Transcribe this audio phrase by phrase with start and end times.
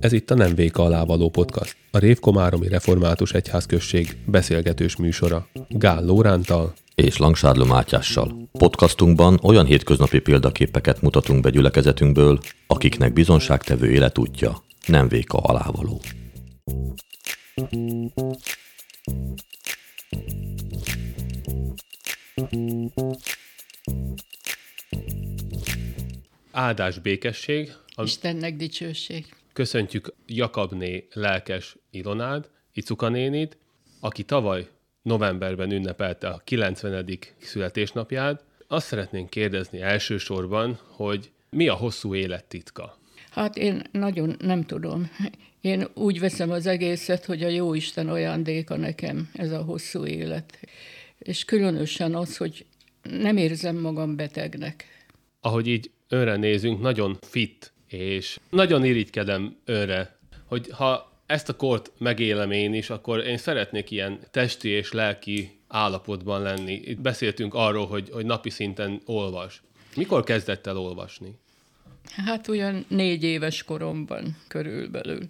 [0.00, 5.48] Ez itt a Nem Véka alávaló podcast, a Révkomáromi Református Egyházközség beszélgetős műsora.
[5.68, 8.48] Gál Lórántal és Langsádló Mátyással.
[8.52, 16.00] Podcastunkban olyan hétköznapi példaképeket mutatunk be gyülekezetünkből, akiknek bizonságtevő életútja nem véka alávaló.
[26.50, 27.72] Áldás békesség.
[27.94, 28.02] A...
[28.02, 29.26] Istennek dicsőség.
[29.52, 33.56] Köszöntjük Jakabné lelkes Ilonád, Icuka nénit,
[34.00, 34.68] aki tavaly
[35.02, 37.18] novemberben ünnepelte a 90.
[37.38, 38.44] születésnapját.
[38.66, 42.98] Azt szeretnénk kérdezni elsősorban, hogy mi a hosszú élet titka?
[43.30, 45.10] Hát én nagyon nem tudom.
[45.60, 50.58] Én úgy veszem az egészet, hogy a Jóisten ajándéka nekem ez a hosszú élet.
[51.18, 52.66] És különösen az, hogy
[53.10, 54.84] nem érzem magam betegnek.
[55.40, 61.92] Ahogy így önre nézünk, nagyon fit, és nagyon irigykedem önre, hogy ha ezt a kort
[61.98, 66.72] megélem én is, akkor én szeretnék ilyen testi és lelki állapotban lenni.
[66.72, 69.62] Itt beszéltünk arról, hogy, hogy napi szinten olvas.
[69.96, 71.38] Mikor kezdett el olvasni?
[72.10, 75.28] Hát olyan négy éves koromban körülbelül.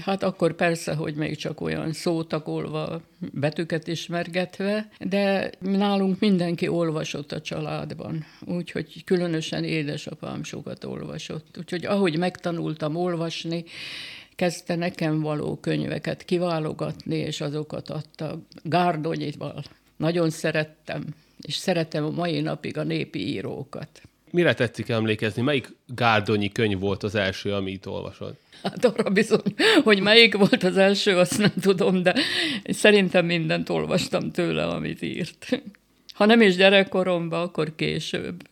[0.00, 3.02] Hát akkor persze, hogy még csak olyan szótagolva,
[3.32, 11.56] betűket ismergetve, de nálunk mindenki olvasott a családban, úgyhogy különösen édesapám sokat olvasott.
[11.58, 13.64] Úgyhogy ahogy megtanultam olvasni,
[14.34, 19.62] kezdte nekem való könyveket kiválogatni, és azokat adta Gárdonyival.
[19.96, 21.04] Nagyon szerettem,
[21.40, 24.02] és szeretem a mai napig a népi írókat.
[24.34, 25.42] Mire tetszik emlékezni?
[25.42, 28.34] Melyik Gárdonyi könyv volt az első, amit olvasod?
[28.62, 29.54] Hát arra bizony,
[29.84, 32.14] hogy melyik volt az első, azt nem tudom, de
[32.64, 35.62] szerintem mindent olvastam tőle, amit írt.
[36.14, 38.42] Ha nem is gyerekkoromban, akkor később.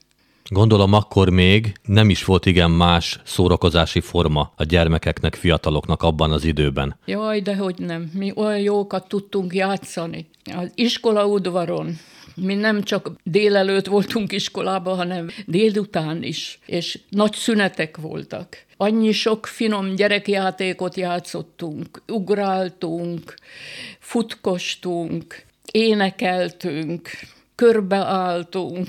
[0.48, 6.45] Gondolom akkor még nem is volt igen más szórakozási forma a gyermekeknek, fiataloknak abban az
[6.45, 6.96] időben.
[7.06, 8.11] Jaj, de hogy nem.
[8.14, 10.27] Mi olyan jókat tudtunk játszani.
[10.55, 11.98] Az iskola udvaron,
[12.34, 18.56] mi nem csak délelőtt voltunk iskolában, hanem délután is, és nagy szünetek voltak.
[18.76, 23.34] Annyi sok finom gyerekjátékot játszottunk, ugráltunk,
[23.98, 27.10] futkostunk, énekeltünk,
[27.54, 28.88] körbeálltunk.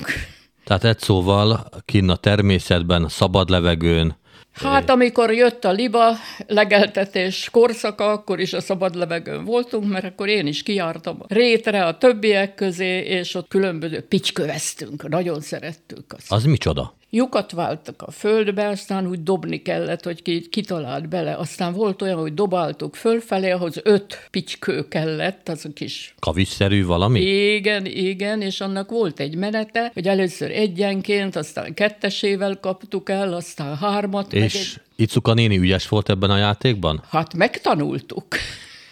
[0.63, 4.15] Tehát egy szóval kinn a természetben, szabad levegőn,
[4.53, 6.15] Hát amikor jött a liba
[6.47, 11.85] legeltetés korszaka, akkor is a szabad levegőn voltunk, mert akkor én is kijártam a rétre
[11.85, 16.31] a többiek közé, és ott különböző picsköveztünk, nagyon szerettük azt.
[16.31, 16.93] Az micsoda?
[17.15, 21.35] Lyukat váltak a földbe, aztán úgy dobni kellett, hogy ki, kitalált bele.
[21.35, 26.13] Aztán volt olyan, hogy dobáltuk fölfelé, ahhoz öt picskő kellett, az a kis...
[26.19, 27.19] Kavisszerű valami?
[27.19, 33.77] Igen, igen, és annak volt egy menete, hogy először egyenként, aztán kettesével kaptuk el, aztán
[33.77, 34.33] hármat.
[34.33, 34.81] És egy...
[34.95, 37.03] Icuka néni ügyes volt ebben a játékban?
[37.09, 38.25] Hát megtanultuk.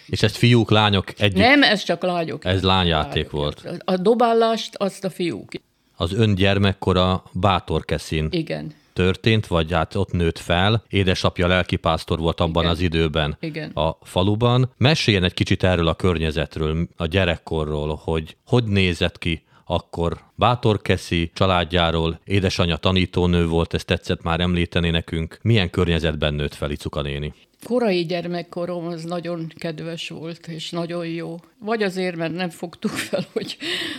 [0.06, 1.38] És ezt fiúk, lányok együtt?
[1.38, 2.44] Nem, ez csak lányok.
[2.44, 3.82] Ez lányjáték volt.
[3.84, 5.52] A dobálást azt a fiúk
[6.02, 8.72] az ön gyermekkora Bátorkeszin Igen.
[8.92, 10.84] történt, vagy hát ott nőtt fel.
[10.88, 12.74] Édesapja lelkipásztor volt abban Igen.
[12.74, 13.70] az időben Igen.
[13.70, 14.70] a faluban.
[14.76, 22.20] Meséljen egy kicsit erről a környezetről, a gyerekkorról, hogy hogy nézett ki akkor Bátorkeszi családjáról,
[22.24, 25.38] édesanyja tanítónő volt, ezt tetszett már említeni nekünk.
[25.42, 27.32] Milyen környezetben nőtt fel Icuka néni?
[27.64, 31.36] Korai gyermekkorom az nagyon kedves volt, és nagyon jó.
[31.58, 33.56] Vagy azért, mert nem fogtuk fel, hogy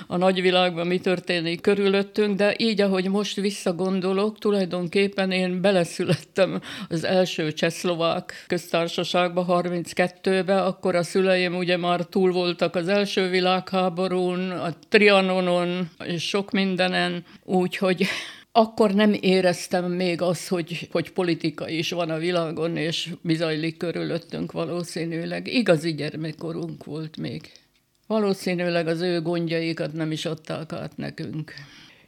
[0.08, 7.52] a nagyvilágban mi történik körülöttünk, de így, ahogy most visszagondolok, tulajdonképpen én beleszülettem az első
[7.52, 15.90] csehszlovák köztársaságba 32-be, akkor a szüleim ugye már túl voltak az első világháborún, a Trianonon
[16.06, 18.08] és sok mindenen, úgyhogy
[18.56, 24.52] akkor nem éreztem még azt, hogy, hogy politika is van a világon, és bizajlik körülöttünk
[24.52, 25.48] valószínűleg.
[25.48, 27.52] Igazi gyermekkorunk volt még.
[28.08, 31.54] Valószínűleg az ő gondjaikat nem is adták át nekünk.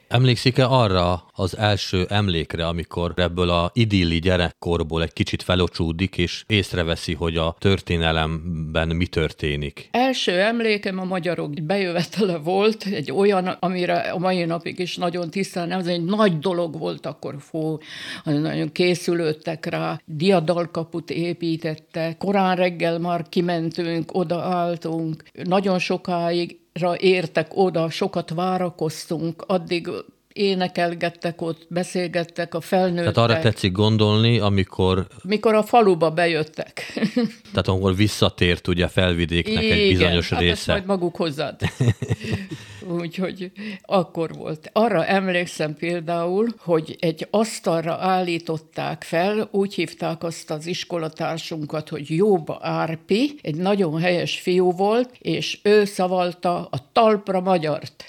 [0.08, 7.14] Emlékszik-e arra az első emlékre, amikor ebből a idilli gyerekkorból egy kicsit felocsúdik, és észreveszi,
[7.14, 9.90] hogy a történelemben mi történik?
[9.92, 15.72] Első emlékem a magyarok bejövetele volt, egy olyan, amire a mai napig is nagyon tisztán,
[15.72, 17.80] ez egy nagy dolog volt akkor, fó,
[18.24, 26.64] nagyon készülődtek rá, diadalkaput építette, korán reggel már kimentünk, odaálltunk, nagyon sokáig
[26.98, 29.90] értek oda, sokat várakoztunk, addig
[30.36, 33.14] énekelgettek ott, beszélgettek a felnőttek.
[33.14, 35.08] Tehát arra tetszik gondolni, amikor...
[35.24, 36.94] Mikor a faluba bejöttek.
[37.52, 40.52] Tehát amikor visszatért ugye felvidéknek Igen, egy bizonyos hát része.
[40.52, 41.56] Ezt majd maguk hozzá.
[43.00, 43.52] Úgyhogy
[43.82, 44.70] akkor volt.
[44.74, 52.60] Arra emlékszem például, hogy egy asztalra állították fel, úgy hívták azt az iskolatársunkat, hogy Jóba
[52.62, 58.06] Árpi, egy nagyon helyes fiú volt, és ő szavalta a talpra magyart.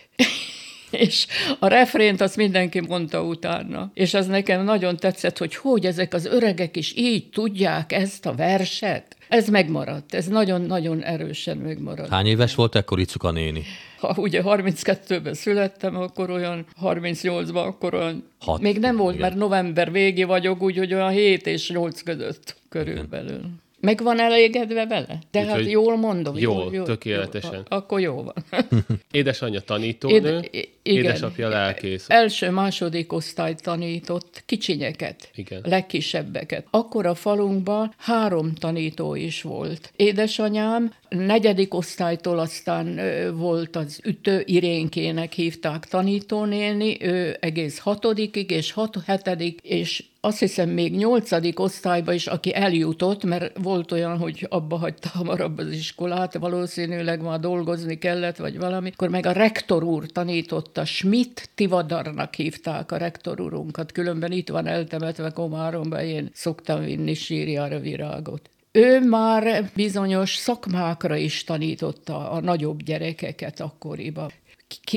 [0.96, 1.26] És
[1.58, 3.90] a refrént azt mindenki mondta utána.
[3.94, 8.34] És az nekem nagyon tetszett, hogy hogy ezek az öregek is így tudják ezt a
[8.34, 9.16] verset.
[9.28, 12.10] Ez megmaradt, ez nagyon-nagyon erősen megmaradt.
[12.10, 13.62] Hány éves volt ekkor Icuka néni?
[13.98, 18.28] Ha ugye 32-ben születtem, akkor olyan 38-ban, akkor olyan...
[18.40, 19.26] Hat, még nem volt, igen.
[19.26, 23.38] mert november végi vagyok, úgyhogy olyan 7 és 8 között körülbelül.
[23.38, 23.64] Igen.
[23.86, 25.18] Meg van elégedve vele?
[25.30, 26.38] Tehát Úgy, jól mondom.
[26.38, 27.52] Jól, jól, jól tökéletesen.
[27.52, 28.34] Jól, akkor jó van.
[29.10, 32.04] Édesanyja tanítónő, Éd, igen, édesapja lelkész.
[32.08, 35.60] Első, második osztályt tanított kicsinyeket, igen.
[35.64, 36.66] legkisebbeket.
[36.70, 39.92] Akkor a falunkban három tanító is volt.
[39.96, 43.00] Édesanyám negyedik osztálytól aztán
[43.34, 50.68] volt az ütő irénkének hívták tanítónéni, ő egész hatodikig, és hat, hetedik, és azt hiszem
[50.68, 56.34] még nyolcadik osztályba is, aki eljutott, mert volt olyan, hogy abba hagyta hamarabb az iskolát,
[56.34, 62.92] valószínűleg már dolgozni kellett, vagy valami, akkor meg a rektor úr tanította, Schmidt Tivadarnak hívták
[62.92, 68.50] a rektor úrunkat, különben itt van eltemetve Komáromba, én szoktam vinni sírjára virágot.
[68.76, 74.32] Ő már bizonyos szakmákra is tanította a nagyobb gyerekeket akkoriban,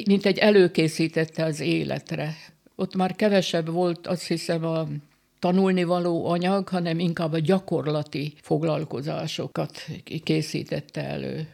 [0.06, 2.36] mint egy előkészítette az életre.
[2.76, 4.88] Ott már kevesebb volt, azt hiszem, a
[5.40, 9.86] tanulnivaló anyag, hanem inkább a gyakorlati foglalkozásokat
[10.24, 11.48] készítette elő.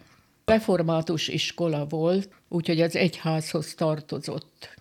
[0.46, 4.76] Református iskola volt, úgyhogy az egyházhoz tartozott.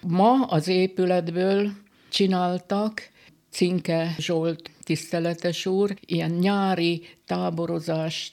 [0.00, 1.70] Ma az épületből
[2.08, 3.10] csináltak
[3.52, 8.32] Cinke Zsolt tiszteletes úr ilyen nyári táborozást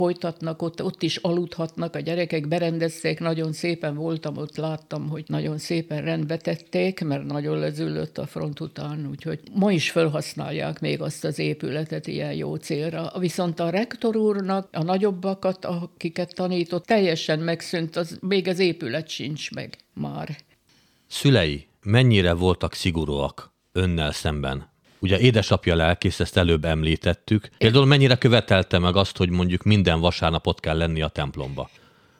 [0.00, 5.58] folytatnak, ott, ott is aludhatnak, a gyerekek berendezték, nagyon szépen voltam, ott láttam, hogy nagyon
[5.58, 11.24] szépen rendbe tették, mert nagyon lezüllött a front után, úgyhogy ma is felhasználják még azt
[11.24, 13.12] az épületet ilyen jó célra.
[13.18, 19.50] Viszont a rektor úrnak a nagyobbakat, akiket tanított, teljesen megszűnt, az, még az épület sincs
[19.50, 20.36] meg már.
[21.06, 24.68] Szülei mennyire voltak szigorúak önnel szemben?
[24.98, 27.48] Ugye édesapja lelkész, ezt előbb említettük.
[27.58, 31.70] Például mennyire követelte meg azt, hogy mondjuk minden vasárnapot kell lenni a templomba?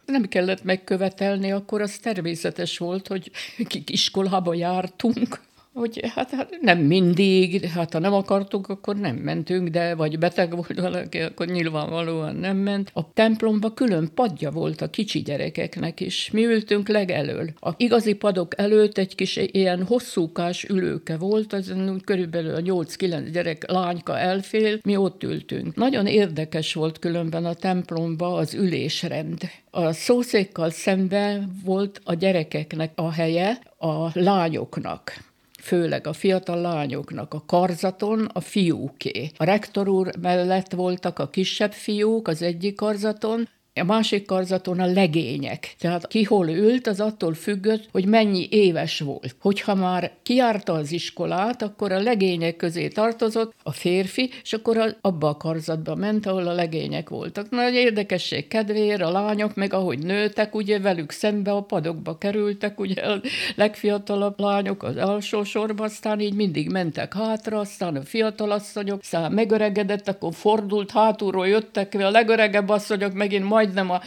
[0.04, 3.30] Nem kellett megkövetelni, akkor az természetes volt, hogy
[3.66, 5.40] kik iskolába jártunk,
[5.74, 10.50] hogy hát, hát nem mindig, hát ha nem akartuk, akkor nem mentünk, de vagy beteg
[10.54, 12.90] volt valaki, akkor nyilvánvalóan nem ment.
[12.94, 16.30] A templomba külön padja volt a kicsi gyerekeknek is.
[16.30, 17.50] Mi ültünk legelől.
[17.60, 21.74] A igazi padok előtt egy kis ilyen hosszúkás ülőke volt, az
[22.04, 25.74] körülbelül a 8-9 gyerek lányka elfél, mi ott ültünk.
[25.74, 29.38] Nagyon érdekes volt különben a templomba az ülésrend.
[29.70, 35.28] A szószékkal szemben volt a gyerekeknek a helye, a lányoknak
[35.60, 39.30] főleg a fiatal lányoknak a karzaton a fiúké.
[39.36, 44.86] A rektor úr mellett voltak a kisebb fiúk az egyik karzaton, a másik karzaton a
[44.86, 45.74] legények.
[45.78, 49.36] Tehát ki hol ült, az attól függött, hogy mennyi éves volt.
[49.40, 55.28] Hogyha már kiárta az iskolát, akkor a legények közé tartozott a férfi, és akkor abba
[55.28, 57.50] a karzatba ment, ahol a legények voltak.
[57.50, 63.02] Nagy érdekesség kedvéért a lányok, meg ahogy nőtek, ugye velük szembe a padokba kerültek, ugye
[63.02, 63.20] a
[63.56, 69.32] legfiatalabb lányok az alsó sorba, aztán így mindig mentek hátra, aztán a fiatal asszonyok, aztán
[69.32, 74.00] megöregedett, akkor fordult, hátulról jöttek, a legöregebb asszonyok megint majd majdnem a,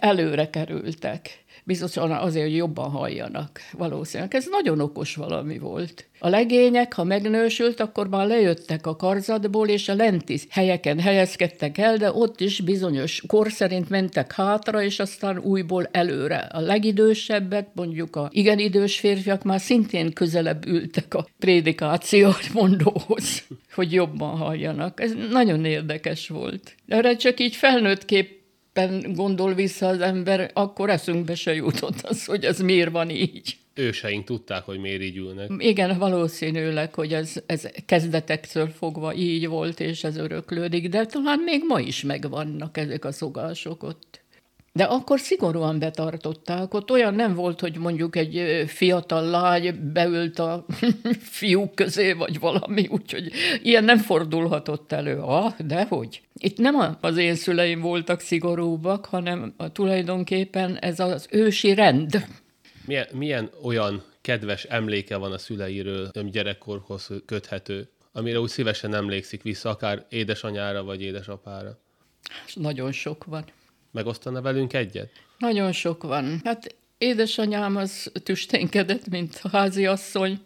[0.00, 1.44] előre kerültek.
[1.64, 4.34] Biztosan azért, hogy jobban halljanak valószínűleg.
[4.34, 6.08] Ez nagyon okos valami volt.
[6.18, 11.96] A legények, ha megnősült, akkor már lejöttek a karzatból, és a lenti helyeken helyezkedtek el,
[11.96, 16.36] de ott is bizonyos kor szerint mentek hátra, és aztán újból előre.
[16.36, 23.92] A legidősebbek, mondjuk a igen idős férfiak már szintén közelebb ültek a prédikációt mondóhoz, hogy
[23.92, 25.00] jobban halljanak.
[25.00, 26.74] Ez nagyon érdekes volt.
[26.88, 28.35] Erre csak így felnőtt kép
[28.76, 33.56] éppen gondol vissza az ember, akkor eszünkbe se jutott az, hogy ez miért van így.
[33.74, 35.50] Őseink tudták, hogy miért így ülnek.
[35.58, 41.62] Igen, valószínűleg, hogy ez, ez kezdetektől fogva így volt, és ez öröklődik, de talán még
[41.66, 44.20] ma is megvannak ezek a szokások ott.
[44.76, 46.74] De akkor szigorúan betartották.
[46.74, 50.66] Ott olyan nem volt, hogy mondjuk egy fiatal lány beült a
[51.38, 55.18] fiúk közé, vagy valami, úgyhogy ilyen nem fordulhatott elő.
[55.20, 56.20] Ah, dehogy.
[56.34, 62.26] Itt nem az én szüleim voltak szigorúbbak, hanem tulajdonképpen ez az ősi rend.
[62.86, 69.70] Milyen, milyen olyan kedves emléke van a szüleiről, gyerekkorhoz köthető, amire úgy szívesen emlékszik vissza,
[69.70, 71.78] akár édesanyára vagy édesapára?
[72.54, 73.44] Nagyon sok van.
[73.96, 75.10] Megosztana velünk egyet?
[75.38, 76.40] Nagyon sok van.
[76.44, 80.38] Hát édesanyám az tüsténkedett, mint a háziasszony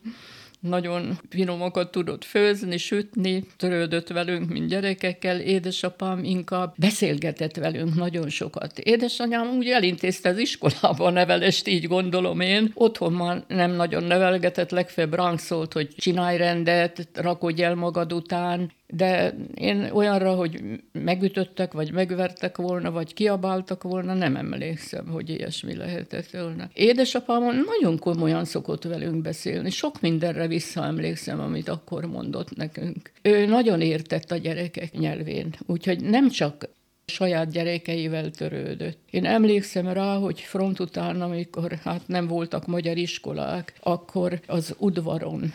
[0.60, 8.78] nagyon finomokat tudott főzni, sütni, törődött velünk, mint gyerekekkel, édesapám inkább beszélgetett velünk nagyon sokat.
[8.78, 12.70] Édesanyám úgy elintézte az iskolába a nevelést, így gondolom én.
[12.74, 18.72] Otthon már nem nagyon nevelgetett, legfeljebb ránk szólt, hogy csinálj rendet, rakodj el magad után,
[18.92, 20.60] de én olyanra, hogy
[20.92, 26.70] megütöttek, vagy megvertek volna, vagy kiabáltak volna, nem emlékszem, hogy ilyesmi lehetett volna.
[26.74, 33.10] Édesapám nagyon komolyan szokott velünk beszélni, sok mindenre visszaemlékszem, amit akkor mondott nekünk.
[33.22, 36.68] Ő nagyon értett a gyerekek nyelvén, úgyhogy nem csak
[37.10, 38.98] saját gyerekeivel törődött.
[39.10, 45.52] Én emlékszem rá, hogy front után, amikor hát nem voltak magyar iskolák, akkor az udvaron,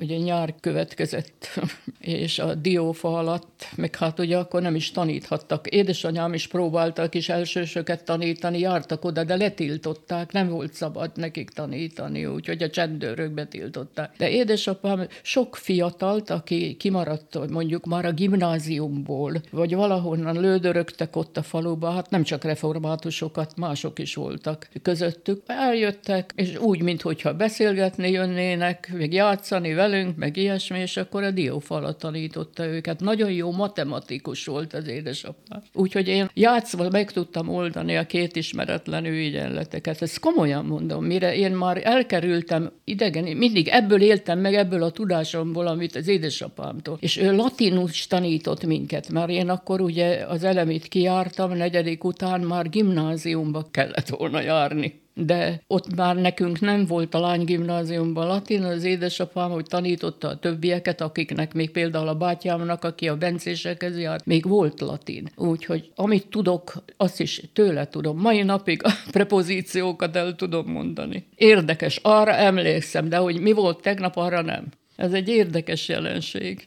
[0.00, 1.60] ugye nyár következett,
[2.00, 5.66] és a diófa alatt, meg hát ugye akkor nem is taníthattak.
[5.66, 12.26] Édesanyám is próbáltak is elsősöket tanítani, jártak oda, de letiltották, nem volt szabad nekik tanítani,
[12.26, 14.12] úgyhogy a csendőrök betiltották.
[14.16, 21.42] De édesapám sok fiatalt, aki kimaradt mondjuk már a gimnáziumból, vagy valahonnan lődörögtek ott a
[21.42, 25.42] faluba, hát nem csak reformátusokat, mások is voltak közöttük.
[25.46, 31.98] Eljöttek, és úgy, mintha beszélgetni jönnének, meg játszani velünk, meg ilyesmi, és akkor a diófalat
[31.98, 33.00] tanította őket.
[33.00, 35.62] Nagyon jó matematikus volt az édesapám.
[35.72, 40.02] Úgyhogy én játszva meg tudtam oldani a két ismeretlen ügyenleteket.
[40.02, 45.66] Ezt komolyan mondom, mire én már elkerültem idegen, mindig ebből éltem meg, ebből a tudásomból,
[45.66, 46.98] amit az édesapámtól.
[47.00, 52.68] És ő latinus tanított minket, mert én akkor ugye az elemit kiártam, negyedik után már
[52.68, 58.84] gimnáziumba kellett volna járni de ott már nekünk nem volt a lány gimnáziumban latin, az
[58.84, 64.48] édesapám, hogy tanította a többieket, akiknek még például a bátyámnak, aki a bencésekhez járt, még
[64.48, 65.28] volt latin.
[65.36, 68.18] Úgyhogy amit tudok, azt is tőle tudom.
[68.18, 71.26] Mai napig a prepozíciókat el tudom mondani.
[71.34, 74.66] Érdekes, arra emlékszem, de hogy mi volt tegnap, arra nem.
[74.96, 76.62] Ez egy érdekes jelenség.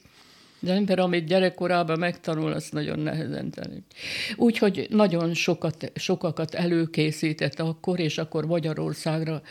[0.64, 3.94] De ember, amit gyerekkorában megtanul, azt nagyon nehezen tanít.
[4.36, 9.42] Úgyhogy nagyon sokat, sokakat előkészített akkor, és akkor Magyarországra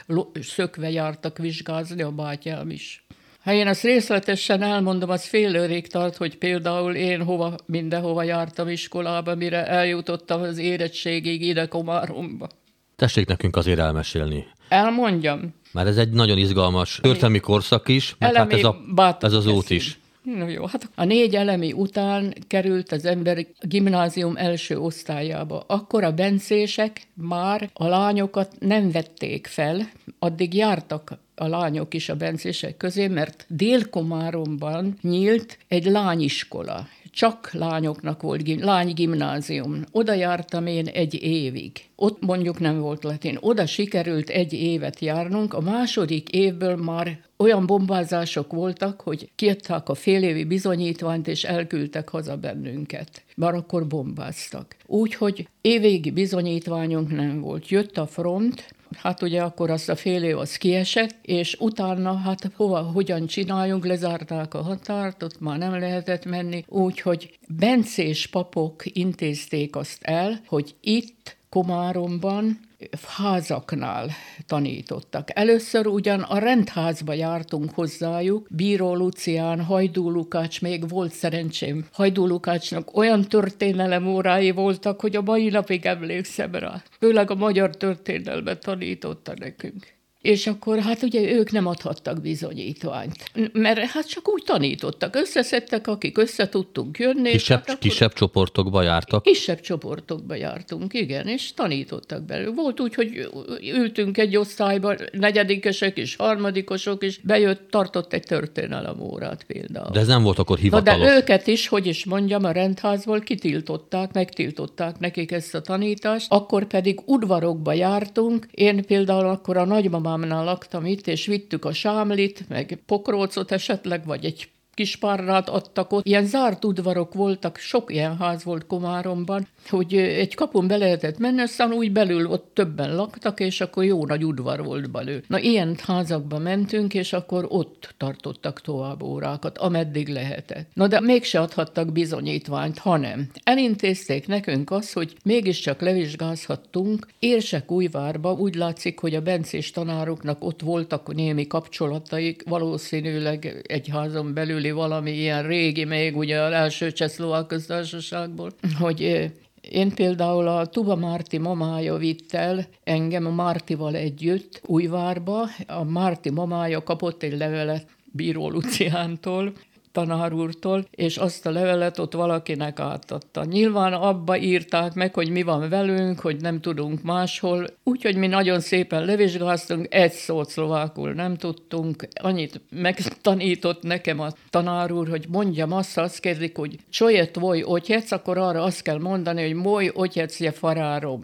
[0.40, 3.04] szökve jártak vizsgázni a bátyám is.
[3.42, 8.68] Ha én ezt részletesen elmondom, az fél őrig tart, hogy például én hova, mindenhova jártam
[8.68, 12.48] iskolába, mire eljutottam az érettségig ide Komáromba.
[12.96, 14.46] Tessék nekünk azért elmesélni.
[14.68, 15.54] Elmondjam.
[15.72, 18.76] Mert ez egy nagyon izgalmas történelmi korszak is, mert hát ez, a,
[19.20, 19.99] ez az út is.
[20.22, 25.64] No jó, hát a négy elemi után került az ember gimnázium első osztályába.
[25.66, 32.16] Akkor a bencések már a lányokat nem vették fel, addig jártak a lányok is a
[32.16, 36.88] bencések közé, mert Dél-Komáromban nyílt egy lányiskola.
[37.10, 39.84] Csak lányoknak volt lánygimnázium.
[39.92, 41.72] Oda jártam én egy évig.
[41.96, 43.38] Ott mondjuk nem volt latin.
[43.40, 49.94] Oda sikerült egy évet járnunk, a második évből már olyan bombázások voltak, hogy kiadták a
[49.94, 53.22] félévi bizonyítványt, és elküldtek haza bennünket.
[53.36, 54.76] Már akkor bombáztak.
[54.86, 57.68] Úgyhogy évvégi bizonyítványunk nem volt.
[57.68, 62.50] Jött a front, hát ugye akkor azt a fél év az kiesett, és utána hát
[62.56, 69.76] hova, hogyan csináljunk, lezárták a határt, ott már nem lehetett menni, úgyhogy bencés papok intézték
[69.76, 72.60] azt el, hogy itt Komáromban
[73.06, 74.10] házaknál
[74.46, 75.28] tanítottak.
[75.38, 81.86] Először ugyan a rendházba jártunk hozzájuk, Bíró Lucián, Hajdú Lukács, még volt szerencsém.
[81.92, 86.82] Hajdú Lukácsnak olyan történelem órái voltak, hogy a mai napig emlékszem rá.
[86.98, 89.98] Főleg a magyar történelmet tanította nekünk.
[90.22, 93.14] És akkor hát ugye ők nem adhattak bizonyítványt,
[93.52, 95.16] mert hát csak úgy tanítottak.
[95.16, 97.30] Összeszedtek, akik össze tudtunk jönni.
[97.30, 97.80] Kisebb, hát akkor...
[97.80, 99.22] kisebb csoportokba jártak?
[99.22, 102.54] Kisebb csoportokba jártunk, igen, és tanítottak belőle.
[102.54, 103.28] Volt úgy, hogy
[103.74, 109.90] ültünk egy osztályban, negyedikesek is, harmadikosok is, bejött, tartott egy történelem órát például.
[109.92, 111.00] De ez nem volt akkor hivatalos.
[111.00, 116.26] Na de őket is, hogy is mondjam, a rendházból kitiltották, megtiltották nekik ezt a tanítást,
[116.28, 118.46] akkor pedig udvarokba jártunk.
[118.50, 124.06] Én például akkor a nagymamám nagymamámnál laktam itt, és vittük a sámlit, meg pokrócot esetleg,
[124.06, 124.50] vagy egy
[124.80, 126.06] kis párnát adtak ott.
[126.06, 131.40] Ilyen zárt udvarok voltak, sok ilyen ház volt Komáromban, hogy egy kapun be lehetett menni,
[131.40, 135.22] aztán úgy belül ott többen laktak, és akkor jó nagy udvar volt belő.
[135.26, 140.68] Na, ilyen házakba mentünk, és akkor ott tartottak tovább órákat, ameddig lehetett.
[140.74, 148.54] Na, de mégse adhattak bizonyítványt, hanem elintézték nekünk azt, hogy mégiscsak levizsgázhattunk Érsek újvárba, úgy
[148.54, 155.46] látszik, hogy a bencés tanároknak ott voltak némi kapcsolataik, valószínűleg egy házon belüli valami ilyen
[155.46, 162.34] régi, még ugye az első Csehszlovák köztársaságból, hogy én például a Tuba Márti mamája vitt
[162.34, 165.48] el engem a Mártival együtt Újvárba.
[165.66, 169.52] A Márti mamája kapott egy levelet Bíró Luciántól,
[169.92, 173.44] tanár úrtól, és azt a levelet ott valakinek átadta.
[173.44, 178.60] Nyilván abba írták meg, hogy mi van velünk, hogy nem tudunk máshol, úgyhogy mi nagyon
[178.60, 185.72] szépen levizsgáztunk, egy szót szlovákul nem tudtunk, annyit megtanított nekem a tanár úr, hogy mondjam
[185.72, 190.40] azt, azt kérdik, hogy csoje tvoj otyec, akkor arra azt kell mondani, hogy moj otyec
[190.40, 191.22] je farárom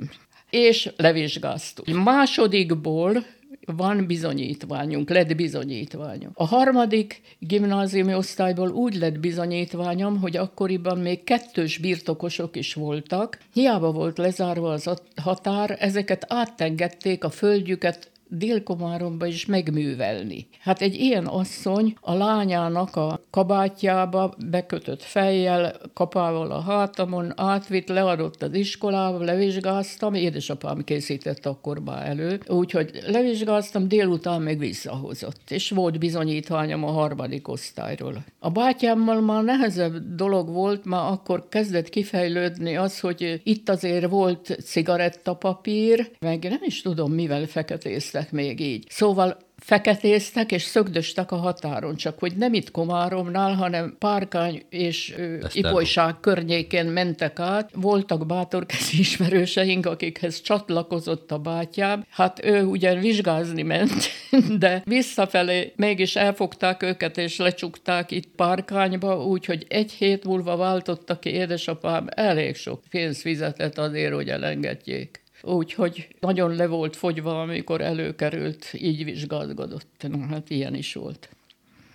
[0.50, 1.86] és levizsgáztuk.
[1.86, 3.24] Másodikból
[3.66, 6.30] van bizonyítványunk, lett bizonyítványom.
[6.34, 13.38] A harmadik gimnáziumi osztályból úgy lett bizonyítványom, hogy akkoriban még kettős birtokosok is voltak.
[13.52, 14.90] Hiába volt lezárva az
[15.22, 20.46] határ, ezeket áttengették a földjüket Dél-Komáromba is megművelni.
[20.60, 28.42] Hát egy ilyen asszony a lányának a kabátjába bekötött fejjel, kapával a hátamon, átvitt, leadott
[28.42, 35.98] az iskolába, levizsgáztam, édesapám készített akkor már elő, úgyhogy levizsgáztam, délután meg visszahozott, és volt
[35.98, 38.24] bizonyítványom a harmadik osztályról.
[38.38, 44.58] A bátyámmal már nehezebb dolog volt, már akkor kezdett kifejlődni az, hogy itt azért volt
[44.64, 48.84] cigarettapapír, meg nem is tudom, mivel feketézte feketéztek még így.
[48.88, 55.14] Szóval feketéztek és szögdöstek a határon, csak hogy nem itt Komáromnál, hanem Párkány és
[55.52, 57.70] Ipolyság környékén mentek át.
[57.74, 62.04] Voltak bátorkezi ismerőseink, akikhez csatlakozott a bátyám.
[62.10, 64.10] Hát ő ugyan vizsgázni ment,
[64.58, 71.30] de visszafelé mégis elfogták őket és lecsukták itt Párkányba, úgyhogy egy hét múlva váltottak ki
[71.30, 78.70] édesapám elég sok pénzt fizetett azért, hogy elengedjék úgyhogy nagyon le volt fogyva, amikor előkerült,
[78.72, 80.06] így vizsgálgodott.
[80.08, 81.28] Na, hát ilyen is volt.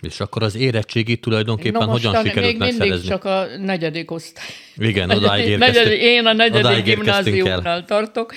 [0.00, 2.88] És akkor az érettségi tulajdonképpen Na hogyan sikerült még megszerezni?
[2.88, 4.44] mindig csak a negyedik osztály.
[4.76, 5.84] Igen, odáig érkeztünk.
[5.84, 8.34] Negyedik, én a negyedik gimnáziumnál tartok.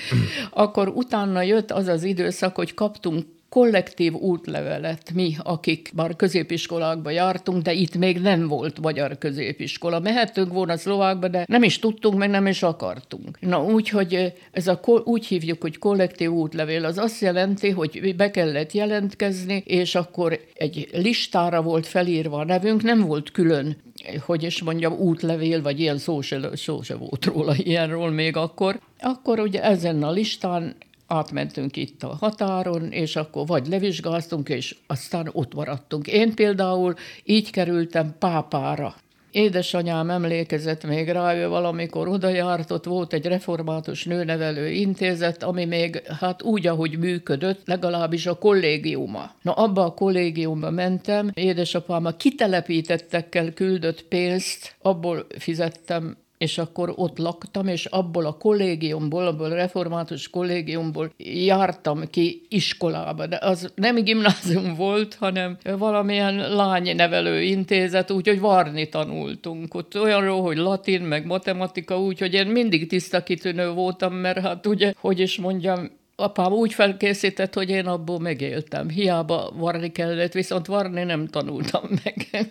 [0.50, 7.62] Akkor utána jött az az időszak, hogy kaptunk kollektív útlevelet mi, akik már középiskolákba jártunk,
[7.62, 10.00] de itt még nem volt magyar középiskola.
[10.00, 13.40] Mehettünk volna szlovákba, de nem is tudtunk, meg nem is akartunk.
[13.40, 18.72] Na úgyhogy ez a, úgy hívjuk, hogy kollektív útlevél, az azt jelenti, hogy be kellett
[18.72, 23.76] jelentkezni, és akkor egy listára volt felírva a nevünk, nem volt külön
[24.20, 28.80] hogy is mondjam, útlevél, vagy ilyen szó se, szó se volt róla ilyenről még akkor.
[29.00, 35.28] Akkor ugye ezen a listán átmentünk itt a határon, és akkor vagy levizsgáztunk, és aztán
[35.32, 36.06] ott maradtunk.
[36.06, 38.94] Én például így kerültem pápára.
[39.30, 45.64] Édesanyám emlékezett még rá, ő valamikor oda járt, ott volt egy református nőnevelő intézet, ami
[45.64, 49.30] még hát úgy, ahogy működött, legalábbis a kollégiuma.
[49.42, 57.18] Na abba a kollégiumba mentem, édesapám a kitelepítettekkel küldött pénzt, abból fizettem és akkor ott
[57.18, 63.26] laktam, és abból a kollégiumból, abból a református kollégiumból jártam ki iskolába.
[63.26, 69.74] De az nem gimnázium volt, hanem valamilyen lánynevelő intézet, úgyhogy varni tanultunk.
[69.74, 74.92] Ott olyanról, hogy latin, meg matematika, úgyhogy én mindig tiszta kitűnő voltam, mert hát ugye,
[75.00, 78.88] hogy is mondjam, apám úgy felkészített, hogy én abból megéltem.
[78.88, 82.46] Hiába varni kellett, viszont varni nem tanultam meg.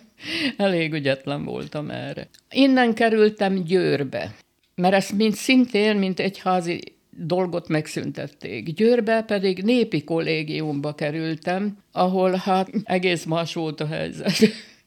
[0.56, 2.28] Elég ügyetlen voltam erre.
[2.50, 4.34] Innen kerültem Győrbe,
[4.74, 8.72] mert ezt mint szintén, mint egyházi dolgot megszüntették.
[8.74, 14.38] Győrbe pedig népi kollégiumba kerültem, ahol hát egész más volt a helyzet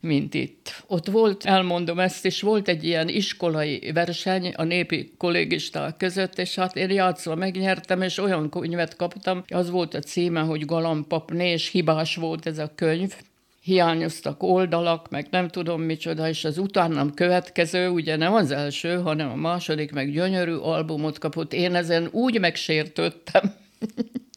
[0.01, 0.83] mint itt.
[0.87, 6.55] Ott volt, elmondom ezt is, volt egy ilyen iskolai verseny a népi kollégisták között, és
[6.55, 11.69] hát én játszva megnyertem, és olyan könyvet kaptam, az volt a címe, hogy Galampapné, és
[11.69, 13.15] hibás volt ez a könyv,
[13.61, 19.29] hiányoztak oldalak, meg nem tudom micsoda, és az utánam következő, ugye nem az első, hanem
[19.29, 21.53] a második, meg gyönyörű albumot kapott.
[21.53, 23.53] Én ezen úgy megsértődtem,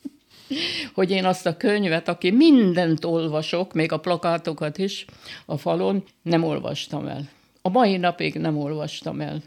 [0.94, 5.04] hogy én azt a könyvet, aki mindent olvasok, még a plakátokat is
[5.46, 7.28] a falon, nem olvastam el.
[7.62, 9.42] A mai napig nem olvastam el.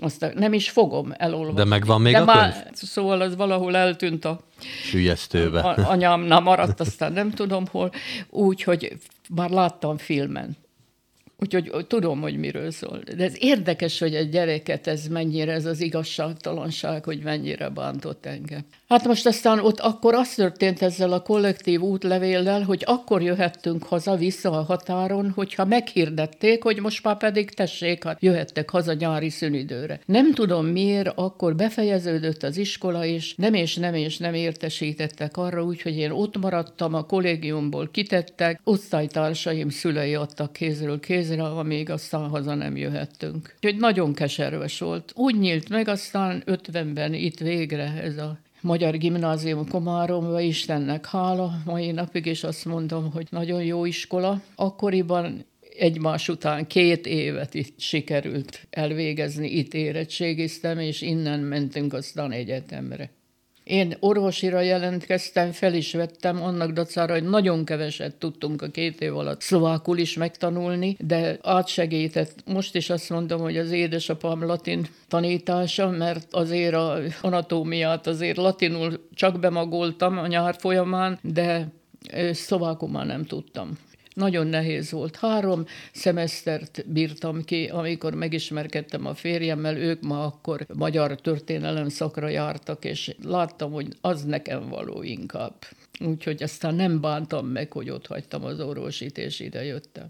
[0.00, 1.56] Azt nem is fogom elolvasni.
[1.56, 2.74] De megvan még De a már, könyv?
[2.74, 4.40] Szóval az valahol eltűnt a
[4.82, 5.60] Sülyeztőbe.
[5.60, 7.92] a, anyámnál maradt, aztán nem tudom hol,
[8.30, 8.96] úgyhogy
[9.28, 10.56] már láttam filmen.
[11.40, 13.00] Úgyhogy tudom, hogy miről szól.
[13.16, 18.64] De ez érdekes, hogy egy gyereket ez mennyire, ez az igazságtalanság, hogy mennyire bántott engem.
[18.88, 24.16] Hát most aztán ott akkor az történt ezzel a kollektív útlevéllel, hogy akkor jöhettünk haza
[24.16, 30.00] vissza a határon, hogyha meghirdették, hogy most már pedig tessék, hát jöhettek haza nyári szünidőre.
[30.06, 35.64] Nem tudom miért, akkor befejeződött az iskola, és nem és nem és nem értesítettek arra,
[35.64, 42.54] úgyhogy én ott maradtam, a kollégiumból kitettek, osztálytársaim szülei adtak kézről kézre, amíg aztán haza
[42.54, 43.54] nem jöhettünk.
[43.54, 45.12] Úgyhogy nagyon keserves volt.
[45.14, 51.90] Úgy nyílt meg, aztán 50-ben itt végre ez a Magyar Gimnázium Komáromba, Istennek hála, mai
[51.90, 54.40] napig is azt mondom, hogy nagyon jó iskola.
[54.54, 55.44] Akkoriban
[55.78, 63.10] egymás után két évet itt sikerült elvégezni, itt érettségiztem, és innen mentünk aztán egyetemre.
[63.68, 69.16] Én orvosira jelentkeztem, fel is vettem, annak dacára, hogy nagyon keveset tudtunk a két év
[69.16, 72.34] alatt szlovákul is megtanulni, de átsegített.
[72.46, 79.08] Most is azt mondom, hogy az édesapám latin tanítása, mert azért a anatómiát azért latinul
[79.14, 81.68] csak bemagoltam a nyár folyamán, de
[82.32, 83.78] szlovákul már nem tudtam.
[84.18, 85.16] Nagyon nehéz volt.
[85.16, 92.84] Három szemesztert bírtam ki, amikor megismerkedtem a férjemmel, ők ma akkor magyar történelem szakra jártak,
[92.84, 95.54] és láttam, hogy az nekem való inkább.
[96.00, 100.06] Úgyhogy aztán nem bántam meg, hogy ott hagytam az orvosit, és ide jöttem.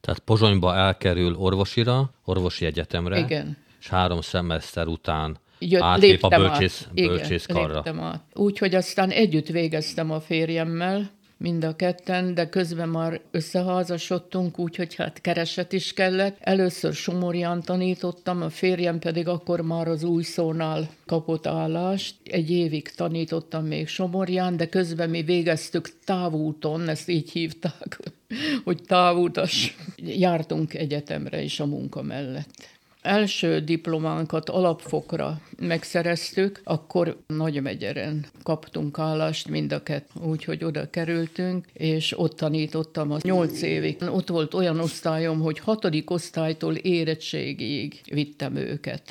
[0.00, 3.18] Tehát Pozsonyba elkerül orvosira, orvosi egyetemre.
[3.18, 3.56] Igen.
[3.80, 6.94] És három szemeszter után Jött, átlép a bölcsész, át.
[6.94, 8.24] bölcsészkarra.
[8.32, 15.20] Úgyhogy aztán együtt végeztem a férjemmel, mind a ketten, de közben már összeházasodtunk, úgyhogy hát
[15.20, 16.36] kereset is kellett.
[16.40, 22.14] Először Somorján tanítottam, a férjem pedig akkor már az új szónál kapott állást.
[22.24, 27.98] Egy évig tanítottam még Somorján, de közben mi végeztük távúton, ezt így hívták,
[28.64, 29.76] hogy távútas.
[29.96, 39.72] Jártunk egyetemre is a munka mellett első diplománkat alapfokra megszereztük, akkor Nagymegyeren kaptunk állást mind
[39.72, 43.96] a kettő, úgyhogy oda kerültünk, és ott tanítottam az nyolc évig.
[44.10, 49.02] Ott volt olyan osztályom, hogy hatodik osztálytól érettségig vittem őket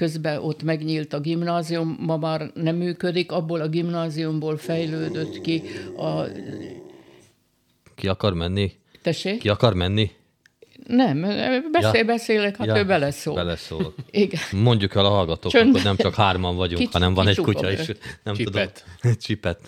[0.00, 5.62] közben ott megnyílt a gimnázium, ma már nem működik, abból a gimnáziumból fejlődött ki
[5.96, 6.24] a...
[7.94, 8.72] Ki akar menni?
[9.02, 9.38] Tessék?
[9.38, 10.10] Ki akar menni?
[10.90, 11.20] Nem,
[11.72, 12.04] beszél, ja.
[12.04, 13.34] beszélek, hát ja, ő beleszól.
[13.34, 13.94] Beleszól.
[14.10, 14.40] Igen.
[14.52, 17.86] Mondjuk el a hallgatóknak, hogy nem csak hárman vagyunk, Kicsi, hanem van egy kutya is.
[18.22, 18.84] Nem Csipet.
[19.00, 19.16] tudom.
[19.24, 19.58] Csipet.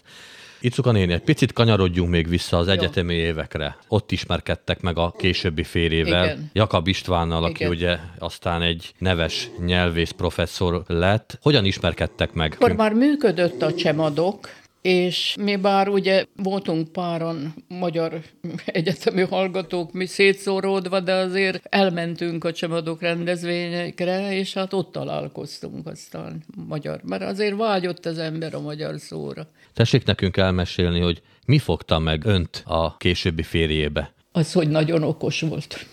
[0.61, 2.73] Icuka néni, egy picit kanyarodjunk még vissza az Jó.
[2.73, 3.77] egyetemi évekre.
[3.89, 6.51] Ott ismerkedtek meg a későbbi férjével, Igen.
[6.53, 7.71] Jakab Istvánnal, aki Igen.
[7.71, 11.39] ugye aztán egy neves nyelvész professzor lett.
[11.43, 12.53] Hogyan ismerkedtek meg?
[12.55, 14.49] Akkor már működött a csemadok,
[14.83, 18.23] és mi bár ugye voltunk páran magyar
[18.67, 26.43] egyetemi hallgatók, mi szétszóródva, de azért elmentünk a csemadok rendezvényekre, és hát ott találkoztunk aztán
[26.67, 29.47] magyar, mert azért vágyott az ember a magyar szóra.
[29.73, 34.13] Tessék nekünk elmesélni, hogy mi fogta meg önt a későbbi férjébe?
[34.33, 35.87] Az, hogy nagyon okos volt.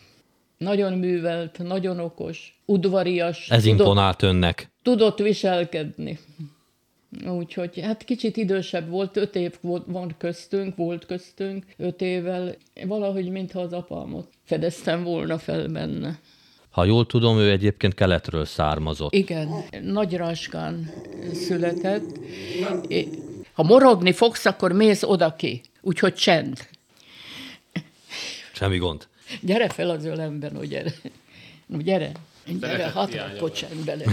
[0.58, 3.50] Nagyon művelt, nagyon okos, udvarias.
[3.50, 4.72] Ez tudott, imponált önnek?
[4.84, 6.20] Tudott viselkedni.
[7.28, 13.30] Úgyhogy hát kicsit idősebb volt, öt év volt, van köztünk, volt köztünk, öt évvel, valahogy
[13.30, 16.20] mintha az apámot fedeztem volna fel benne.
[16.70, 19.14] Ha jól tudom, ő egyébként keletről származott.
[19.14, 19.50] Igen,
[19.82, 20.92] Nagyráskán
[21.34, 22.20] született.
[23.54, 25.62] Ha morogni fogsz, akkor mész oda ki.
[25.82, 26.68] Úgyhogy csend.
[28.54, 29.08] Semmi gond.
[29.42, 30.94] Gyere fel az ölemben, hogy gyere.
[31.68, 32.12] Gyere.
[32.46, 33.32] Gyere, hatra
[33.86, 34.06] bele.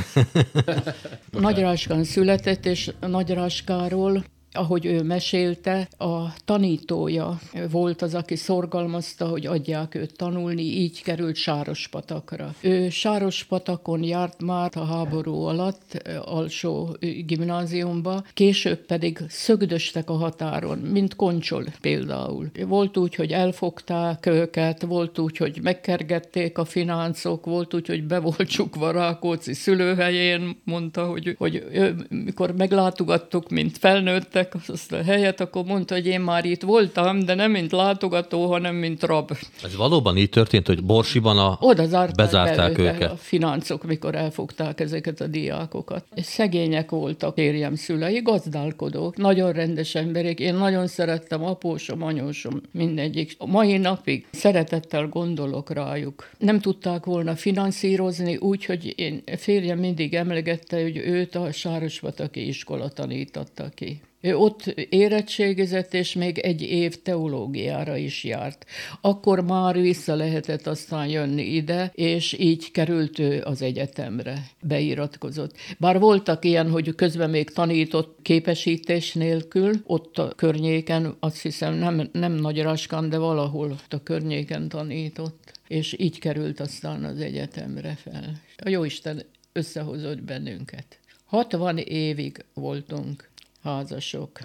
[1.31, 4.25] Nagyráskán született, és Nagyráskáról
[4.57, 7.39] ahogy ő mesélte, a tanítója
[7.71, 12.55] volt az, aki szorgalmazta, hogy adják őt tanulni, így került Sárospatakra.
[12.61, 21.17] Ő Sárospatakon járt már a háború alatt, alsó gimnáziumba, később pedig szögdöstek a határon, mint
[21.17, 22.51] koncsol például.
[22.67, 28.19] Volt úgy, hogy elfogták őket, volt úgy, hogy megkergették a fináncok, volt úgy, hogy be
[28.19, 35.03] volt csukva Rákóczi szülőhelyén, mondta, hogy, hogy ő, mikor meglátogattuk, mint felnőttek, megnéztek azt a
[35.03, 39.31] helyet, akkor mondta, hogy én már itt voltam, de nem mint látogató, hanem mint rab.
[39.65, 41.57] Ez valóban így történt, hogy Borsiban a...
[41.61, 43.11] Oda zárták bezárták őket.
[43.11, 46.05] A fináncok, mikor elfogták ezeket a diákokat.
[46.15, 50.41] És szegények voltak férjem szülei, gazdálkodók, nagyon rendes emberek.
[50.41, 53.35] Én nagyon szerettem apósom, anyósom, mindegyik.
[53.39, 56.31] A mai napig szeretettel gondolok rájuk.
[56.39, 63.69] Nem tudták volna finanszírozni, úgyhogy én férjem mindig emlegette, hogy őt a Sárosvataki iskola tanította
[63.75, 68.67] ki Ő ott érettségizett, és még egy év teológiára is járt.
[69.01, 75.57] Akkor már vissza lehetett aztán jönni ide, és így került ő az egyetemre, beiratkozott.
[75.79, 82.09] Bár voltak ilyen, hogy közben még tanított képesítés nélkül, ott a környéken, azt hiszem nem,
[82.13, 87.95] nem nagy raskán, de valahol ott a környéken tanított és így került aztán az egyetemre
[87.95, 88.41] fel.
[88.57, 90.99] A Jóisten összehozott bennünket.
[91.25, 93.29] 60 évig voltunk
[93.67, 94.39] házasok.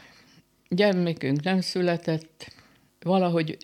[0.70, 2.54] Gyermekünk nem született,
[3.00, 3.58] valahogy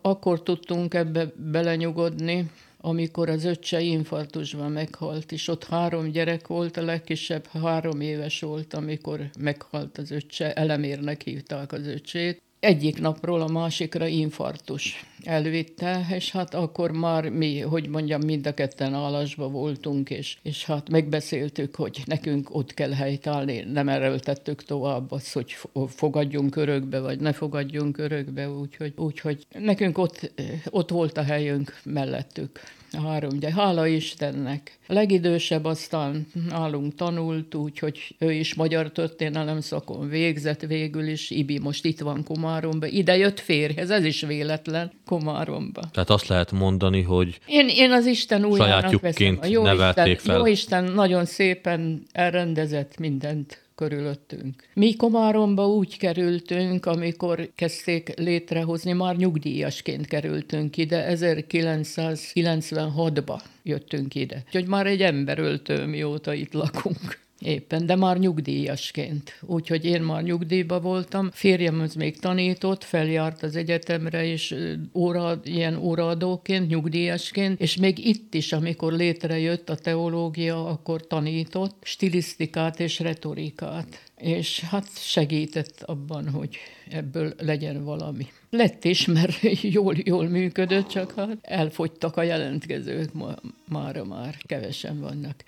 [0.00, 6.82] akkor tudtunk ebbe belenyugodni, amikor az öccse infarktusban meghalt, és ott három gyerek volt, a
[6.82, 13.48] legkisebb három éves volt, amikor meghalt az öccse, elemérnek hívták az öccsét, egyik napról a
[13.48, 20.10] másikra infarktus elvitte, és hát akkor már mi, hogy mondjam, mind a ketten állásba voltunk,
[20.10, 25.56] és, és hát megbeszéltük, hogy nekünk ott kell helytállni, nem erőltettük tovább azt, hogy
[25.88, 30.32] fogadjunk örökbe, vagy ne fogadjunk örökbe, úgyhogy, úgyhogy nekünk ott,
[30.70, 32.60] ott volt a helyünk mellettük
[32.98, 33.56] három gyerek.
[33.56, 34.78] Hála Istennek.
[34.88, 41.30] A legidősebb aztán nálunk tanult, úgyhogy ő is magyar történelem szakon végzett végül is.
[41.30, 42.86] Ibi most itt van Komáromba.
[42.86, 45.82] Ide jött férjhez, ez is véletlen Komáromba.
[45.92, 49.38] Tehát azt lehet mondani, hogy én, én az Isten újjának veszem.
[49.40, 50.36] A jó nevelték Isten, fel.
[50.36, 54.68] Jó Isten nagyon szépen elrendezett mindent körülöttünk.
[54.74, 64.42] Mi Komáromba úgy kerültünk, amikor kezdték létrehozni, már nyugdíjasként kerültünk ide, 1996-ba jöttünk ide.
[64.46, 67.21] Úgyhogy már egy emberöltő, mióta itt lakunk.
[67.42, 69.38] Éppen, de már nyugdíjasként.
[69.40, 71.30] Úgyhogy én már nyugdíjba voltam.
[71.32, 74.54] Férjem az még tanított, feljárt az egyetemre, és
[74.94, 82.80] óra, ilyen óraadóként, nyugdíjasként, és még itt is, amikor létrejött a teológia, akkor tanított stilisztikát
[82.80, 84.02] és retorikát.
[84.18, 86.56] És hát segített abban, hogy
[86.90, 88.26] ebből legyen valami.
[88.50, 89.40] Lett is, mert
[89.76, 93.34] jól, jól működött, csak hát elfogytak a jelentkezők, ma,
[93.68, 95.44] mára már kevesen vannak.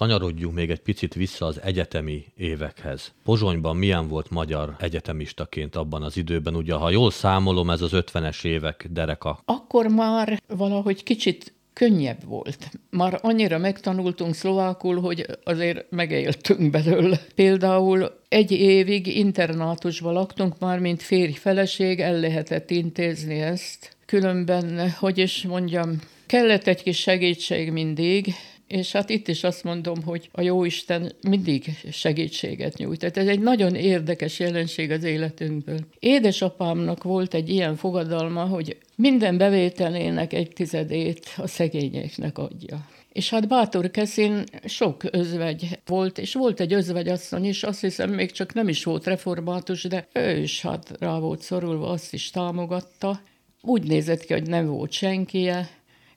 [0.00, 3.12] Kanyarodjunk még egy picit vissza az egyetemi évekhez.
[3.24, 6.54] Pozsonyban milyen volt magyar egyetemistaként abban az időben?
[6.54, 9.40] Ugye, ha jól számolom, ez az 50-es évek dereka.
[9.44, 12.70] Akkor már valahogy kicsit könnyebb volt.
[12.90, 17.20] Már annyira megtanultunk szlovákul, hogy azért megéltünk belőle.
[17.34, 23.96] Például egy évig internátusban laktunk már, mint férj-feleség, el lehetett intézni ezt.
[24.06, 28.34] Különben, hogy is mondjam, kellett egy kis segítség mindig,
[28.70, 32.98] és hát itt is azt mondom, hogy a Jóisten mindig segítséget nyújt.
[32.98, 35.78] Tehát ez egy nagyon érdekes jelenség az életünkből.
[35.98, 42.88] Édesapámnak volt egy ilyen fogadalma, hogy minden bevételének egy tizedét a szegényeknek adja.
[43.12, 48.30] És hát Bátor Keszin sok özvegy volt, és volt egy özvegyasszony is, azt hiszem még
[48.30, 53.20] csak nem is volt református, de ő is hát rá volt szorulva, azt is támogatta.
[53.62, 55.68] Úgy nézett ki, hogy nem volt senkije,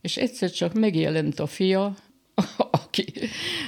[0.02, 1.96] és egyszer csak megjelent a fia,
[2.72, 3.06] aki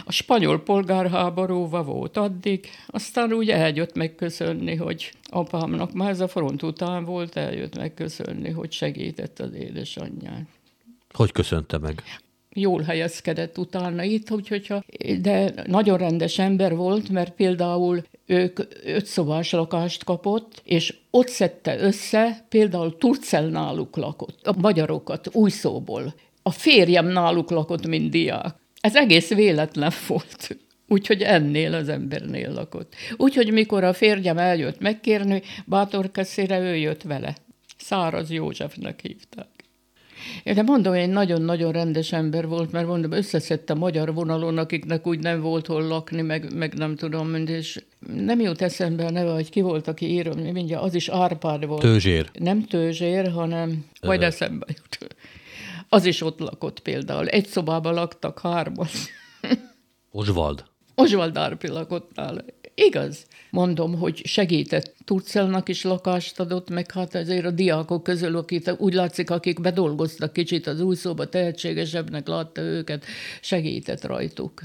[0.05, 6.63] a spanyol polgárháborúva volt addig, aztán úgy eljött megköszönni, hogy apámnak már ez a front
[6.63, 10.47] után volt, eljött megköszönni, hogy segített az édesanyján.
[11.13, 12.03] Hogy köszönte meg?
[12.57, 14.73] Jól helyezkedett utána itt, úgyhogy,
[15.21, 21.79] de nagyon rendes ember volt, mert például ők öt szobás lakást kapott, és ott szedte
[21.79, 26.13] össze, például Turcel náluk lakott, a magyarokat új szóból.
[26.47, 28.55] A férjem náluk lakott, mint diák.
[28.81, 30.57] Ez egész véletlen volt.
[30.87, 32.93] Úgyhogy ennél az embernél lakott.
[33.17, 37.35] Úgyhogy mikor a férjem eljött megkérni, Bátorkeszére ő jött vele.
[37.77, 39.47] Száraz Józsefnek hívták.
[40.43, 45.41] De mondom, egy nagyon-nagyon rendes ember volt, mert mondom, összeszedte magyar vonalon, akiknek úgy nem
[45.41, 47.83] volt hol lakni, meg, meg nem tudom, és
[48.15, 51.81] nem jut eszembe a neve, hogy ki volt, aki írom, mindjárt az is Árpád volt.
[51.81, 52.29] Tőzsér.
[52.39, 55.15] Nem Tőzsér, hanem majd eszembe jut.
[55.89, 57.27] Az is ott lakott például.
[57.27, 58.87] Egy szobában laktak hárman.
[60.11, 60.63] Oswald.
[60.95, 62.41] Oswald Árpi lakott nála.
[62.75, 63.25] Igaz.
[63.49, 64.95] Mondom, hogy segített.
[65.05, 70.33] Turcelnak is lakást adott, meg hát azért a diákok közül, akik úgy látszik, akik bedolgoztak
[70.33, 73.05] kicsit az új szóba, tehetségesebbnek látta őket,
[73.41, 74.61] segített rajtuk.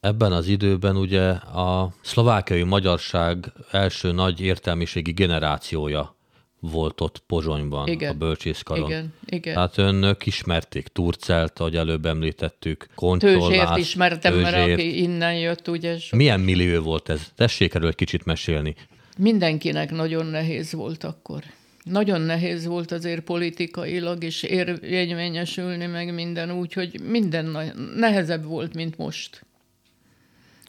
[0.00, 6.17] Ebben az időben ugye a szlovákiai magyarság első nagy értelmiségi generációja
[6.60, 8.90] volt ott Pozsonyban, igen, a bölcsészkaron.
[8.90, 9.54] Igen, igen.
[9.54, 13.48] Tehát önök ismerték Turcelt, ahogy előbb említettük, Koncsollát.
[13.48, 14.52] Tőzsért ismertem, tőzsért.
[14.52, 15.98] mert aki innen jött, ugye.
[15.98, 16.18] Sok...
[16.18, 17.20] Milyen millió volt ez?
[17.34, 18.74] Tessék erről egy kicsit mesélni.
[19.18, 21.42] Mindenkinek nagyon nehéz volt akkor.
[21.82, 24.42] Nagyon nehéz volt azért politikailag is
[24.80, 29.44] érvényesülni, meg minden úgy, hogy minden nehezebb volt, mint most.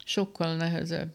[0.05, 1.11] Sokkal nehezebb.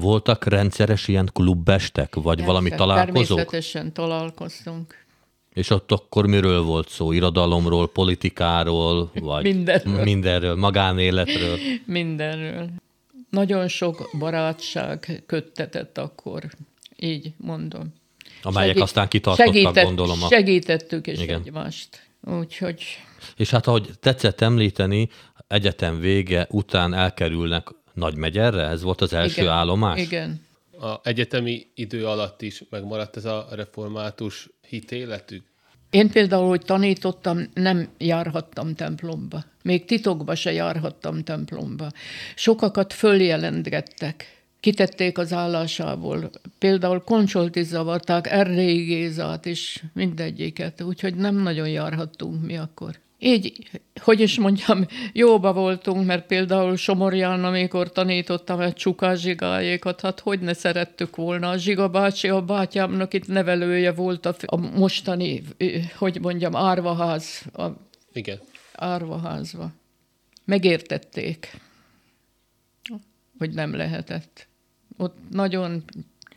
[0.00, 3.36] Voltak rendszeres ilyen klubestek, vagy Persze, valami találkozók?
[3.36, 5.04] Természetesen találkoztunk.
[5.52, 7.12] És ott akkor miről volt szó?
[7.12, 11.58] Irodalomról, politikáról, vagy mindenről, mindenről magánéletről?
[11.84, 12.68] Mindenről.
[13.30, 16.42] Nagyon sok barátság köttetett akkor,
[16.96, 17.94] így mondom.
[18.42, 20.22] Amelyek Segít, aztán kitartottak, segített, gondolom.
[20.22, 20.28] A...
[20.28, 21.40] Segítettük is Igen.
[21.44, 22.08] egymást.
[22.24, 22.82] Úgyhogy...
[23.36, 25.08] És hát ahogy tetszett említeni,
[25.48, 28.62] egyetem vége után elkerülnek Nagymegyerre?
[28.62, 29.52] Ez volt az első Igen.
[29.52, 30.00] állomás?
[30.00, 30.40] Igen.
[30.80, 35.44] A egyetemi idő alatt is megmaradt ez a református hitéletük?
[35.90, 39.44] Én például, hogy tanítottam, nem járhattam templomba.
[39.62, 41.90] Még titokba se járhattam templomba.
[42.34, 44.42] Sokakat följelentgettek.
[44.60, 46.30] Kitették az állásából.
[46.58, 50.82] Például Koncsolti zavarták, Erdélyi Gézát is, mindegyiket.
[50.82, 57.44] Úgyhogy nem nagyon járhattunk mi akkor így, hogy is mondjam, jóba voltunk, mert például Somorján,
[57.44, 61.48] amikor tanítottam egy csukás zsigájékat, hát hogy ne szerettük volna.
[61.48, 65.42] A Zsiga bácsi, a bátyámnak itt nevelője volt a, a mostani,
[65.96, 67.42] hogy mondjam, árvaház.
[67.52, 67.66] A,
[68.12, 68.38] Igen.
[68.74, 69.72] Árvaházba.
[70.44, 71.60] Megértették,
[73.38, 74.48] hogy nem lehetett.
[74.96, 75.84] Ott nagyon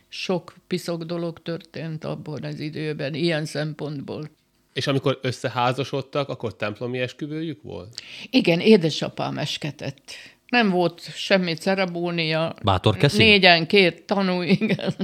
[0.08, 4.30] sok piszok dolog történt abban az időben, ilyen szempontból.
[4.72, 8.00] És amikor összeházasodtak, akkor templomi esküvőjük volt?
[8.30, 10.12] Igen, édesapám esketett.
[10.48, 12.54] Nem volt semmi ceremónia.
[12.62, 13.16] Bátor keszi?
[13.22, 14.94] Négyen két tanú, igen.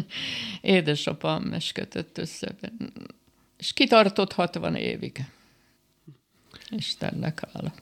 [0.61, 2.55] Édesapám esketett össze.
[3.59, 5.25] És kitartott 60 évig.
[6.69, 7.73] Istennek hála.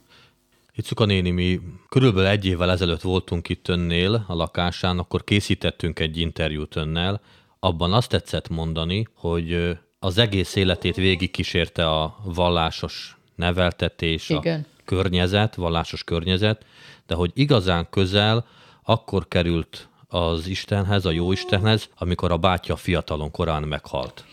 [0.77, 6.19] Itt néni, mi körülbelül egy évvel ezelőtt voltunk itt önnél a lakásán, akkor készítettünk egy
[6.19, 7.21] interjút önnel.
[7.59, 14.67] Abban azt tetszett mondani, hogy az egész életét végig kísérte a vallásos neveltetés, Igen.
[14.77, 16.65] a környezet, vallásos környezet,
[17.07, 18.47] de hogy igazán közel
[18.83, 24.25] akkor került az Istenhez, a jó Istenhez, amikor a bátyja fiatalon korán meghalt.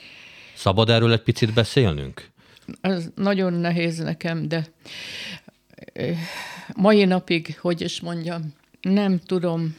[0.55, 2.29] Szabad erről egy picit beszélnünk?
[2.81, 4.67] Ez nagyon nehéz nekem, de
[6.75, 9.75] mai napig, hogy is mondjam, nem tudom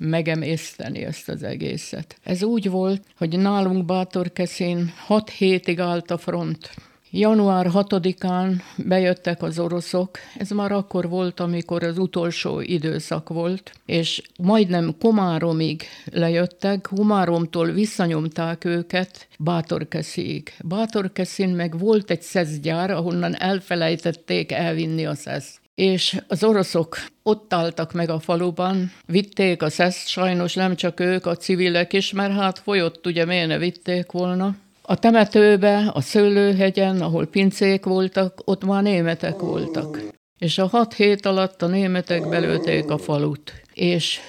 [0.00, 2.16] megemészteni ezt az egészet.
[2.22, 6.70] Ez úgy volt, hogy nálunk Bátorkeszén 6 hétig állt a front.
[7.10, 14.22] Január 6-án bejöttek az oroszok, ez már akkor volt, amikor az utolsó időszak volt, és
[14.42, 20.52] majdnem Komáromig lejöttek, Komáromtól visszanyomták őket Bátorkeszig.
[20.64, 27.92] Bátorkeszin meg volt egy szeszgyár, ahonnan elfelejtették elvinni a szesz és az oroszok ott álltak
[27.92, 32.58] meg a faluban, vitték a szeszt, sajnos nem csak ők, a civilek is, mert hát
[32.58, 34.56] folyott, ugye miért ne vitték volna.
[34.82, 40.00] A temetőbe, a szőlőhegyen, ahol pincék voltak, ott már németek voltak.
[40.38, 43.52] És a hat hét alatt a németek belőték a falut.
[43.74, 44.20] És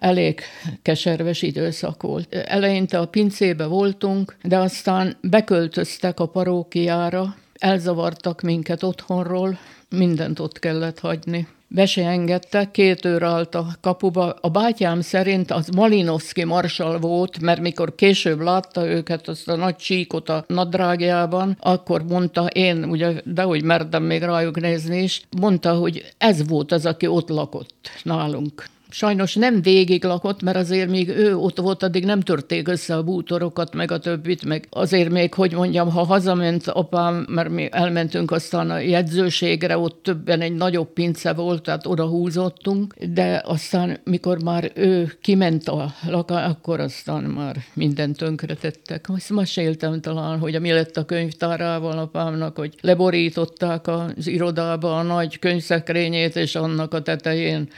[0.00, 0.40] elég
[0.82, 2.34] keserves időszak volt.
[2.34, 9.58] Eleinte a pincébe voltunk, de aztán beköltöztek a parókiára, elzavartak minket otthonról,
[9.90, 11.48] mindent ott kellett hagyni.
[11.70, 14.36] Be se engedtek, két őr állt a kapuba.
[14.40, 19.76] A bátyám szerint az Malinowski marsal volt, mert mikor később látta őket, azt a nagy
[19.76, 25.74] csíkot a nadrágjában, akkor mondta, én ugye, de hogy mertem még rájuk nézni is, mondta,
[25.74, 28.64] hogy ez volt az, aki ott lakott nálunk.
[28.90, 33.02] Sajnos nem végig lakott, mert azért még ő ott volt, addig nem törték össze a
[33.02, 38.30] bútorokat, meg a többit, meg azért még, hogy mondjam, ha hazament apám, mert mi elmentünk
[38.30, 44.42] aztán a jegyzőségre, ott többen egy nagyobb pince volt, tehát oda húzottunk, de aztán, mikor
[44.42, 49.08] már ő kiment a laka, akkor aztán már mindent tönkretettek.
[49.08, 55.38] Azt meséltem talán, hogy mi lett a könyvtárával apámnak, hogy leborították az irodába a nagy
[55.38, 57.68] könyvszekrényét, és annak a tetején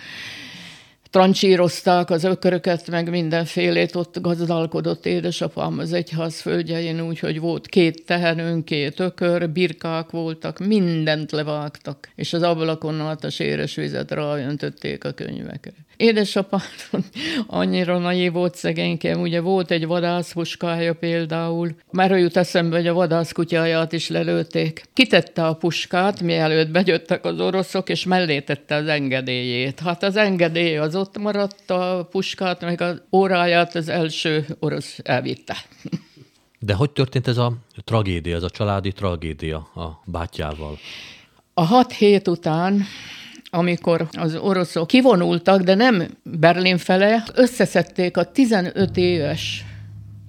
[1.10, 8.64] trancsírozták az ököröket, meg mindenfélét, ott gazdálkodott édesapám az egyház földjein, úgyhogy volt két tehenünk,
[8.64, 15.12] két ökör, birkák voltak, mindent levágtak, és az ablakon át a séres vizet ráöntötték a
[15.12, 15.72] könyvekre.
[16.00, 16.60] Édesapám
[17.46, 23.92] annyira nagy volt szegénykem, ugye volt egy vadászpuskája például, már jut eszembe, hogy a vadászkutyáját
[23.92, 24.82] is lelőtték.
[24.92, 29.80] Kitette a puskát, mielőtt bejöttek az oroszok, és mellé tette az engedélyét.
[29.80, 35.56] Hát az engedély az ott maradt, a puskát, meg az óráját az első orosz elvitte.
[36.58, 37.52] De hogy történt ez a
[37.84, 40.78] tragédia, ez a családi tragédia a bátyával?
[41.54, 42.84] A hat hét után
[43.50, 49.64] amikor az oroszok kivonultak, de nem Berlin fele, összeszedték a 15 éves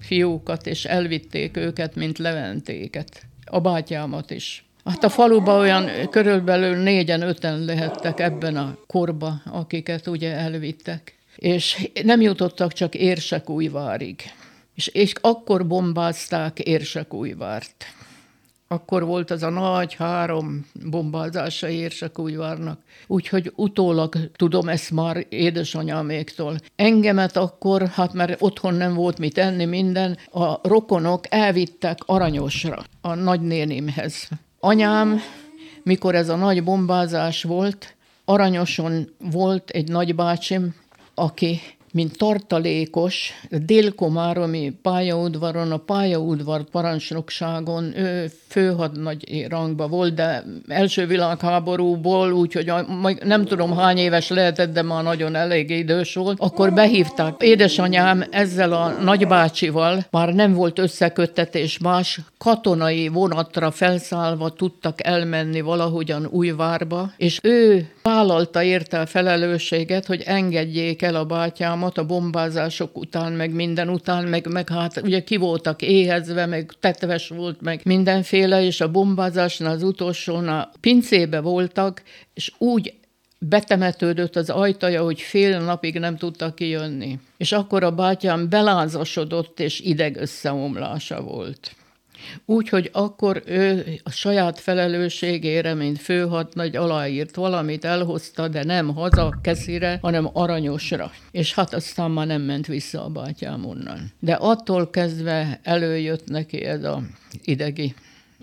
[0.00, 3.22] fiúkat, és elvitték őket, mint leventéket.
[3.44, 4.64] A bátyámat is.
[4.84, 11.14] Hát a faluban olyan körülbelül négyen, öten lehettek ebben a korba, akiket ugye elvittek.
[11.36, 14.22] és nem jutottak csak Érsekújvárig.
[14.74, 17.84] És, és akkor bombázták Érsekújvárt.
[18.72, 22.80] Akkor volt az a nagy három bombázása Érsekújvárnak.
[23.06, 26.56] Úgyhogy utólag tudom ezt már édesanyáméktól.
[26.76, 33.14] Engemet akkor, hát mert otthon nem volt mit enni minden, a rokonok elvittek Aranyosra, a
[33.14, 34.28] nagynénimhez.
[34.60, 35.20] Anyám,
[35.82, 37.94] mikor ez a nagy bombázás volt,
[38.24, 40.74] Aranyoson volt egy nagybácsim,
[41.14, 41.60] aki
[41.92, 52.72] mint tartalékos, Délkomáromi pályaudvaron, a pályaudvar parancsnokságon ő főhadnagy rangba volt, de első világháborúból, úgyhogy
[53.24, 57.34] nem tudom hány éves lehetett, de már nagyon elég idős volt, akkor behívták.
[57.42, 66.26] Édesanyám ezzel a nagybácsival már nem volt összeköttetés más, katonai vonatra felszállva tudtak elmenni valahogyan
[66.30, 71.24] Újvárba, és ő vállalta érte a felelősséget, hogy engedjék el a
[71.82, 76.72] bátyámat a bombázások után, meg minden után, meg, meg hát ugye ki voltak éhezve, meg
[76.80, 82.02] tetves volt, meg mindenféle, és a bombázásnál az utolsón a pincébe voltak,
[82.34, 82.94] és úgy
[83.38, 87.18] betemetődött az ajtaja, hogy fél napig nem tudta kijönni.
[87.36, 91.74] És akkor a bátyám belázasodott, és ideg összeomlása volt.
[92.46, 99.98] Úgyhogy akkor ő a saját felelősségére, mint főhadnagy aláírt valamit, elhozta, de nem haza keszire,
[100.02, 101.10] hanem aranyosra.
[101.30, 104.12] És hát aztán már nem ment vissza a bátyám onnan.
[104.18, 107.02] De attól kezdve előjött neki ez a
[107.44, 107.94] idegi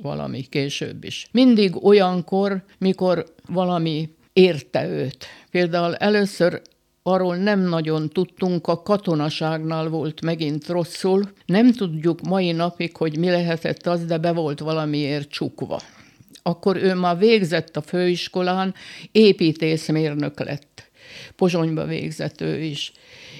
[0.01, 1.27] valami később is.
[1.31, 5.25] Mindig olyankor, mikor valami érte őt.
[5.51, 6.61] Például először
[7.11, 11.31] arról nem nagyon tudtunk, a katonaságnál volt megint rosszul.
[11.45, 15.81] Nem tudjuk mai napig, hogy mi lehetett az, de be volt valamiért csukva.
[16.43, 18.73] Akkor ő már végzett a főiskolán,
[19.11, 20.88] építészmérnök lett.
[21.35, 22.91] Pozsonyba végzett ő is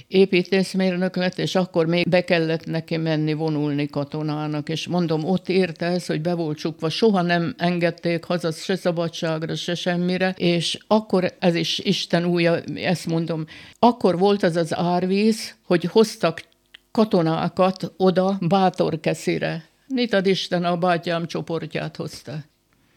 [0.07, 5.85] építészmérnök lett, és akkor még be kellett neki menni vonulni katonának, és mondom, ott érte
[5.85, 11.35] ez, hogy be volt csukva, soha nem engedték haza se szabadságra, se semmire, és akkor
[11.39, 13.45] ez is Isten újja, ezt mondom,
[13.79, 16.41] akkor volt az az árvíz, hogy hoztak
[16.91, 19.63] katonákat oda Bátorkeszire.
[19.87, 22.48] Mit ad Isten, a bátyám csoportját hozta.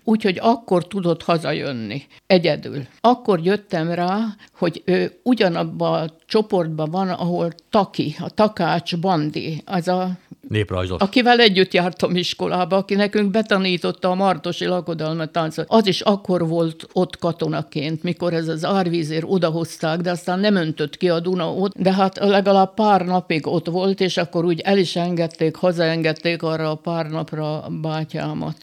[0.04, 2.86] Úgyhogy akkor tudott hazajönni, egyedül.
[3.00, 4.18] Akkor jöttem rá,
[4.54, 10.10] hogy ő ugyanabban a csoportban van, ahol Taki, a Takács Bandi, az a
[10.48, 11.00] Néprajzos.
[11.00, 15.66] Akivel együtt jártam iskolába, aki nekünk betanította a Martosi lakodalmat táncot.
[15.68, 20.96] Az is akkor volt ott katonaként, mikor ez az árvízér odahozták, de aztán nem öntött
[20.96, 24.78] ki a Duna ott, de hát legalább pár napig ott volt, és akkor úgy el
[24.78, 28.56] is engedték, hazaengedték arra a pár napra bátyámat.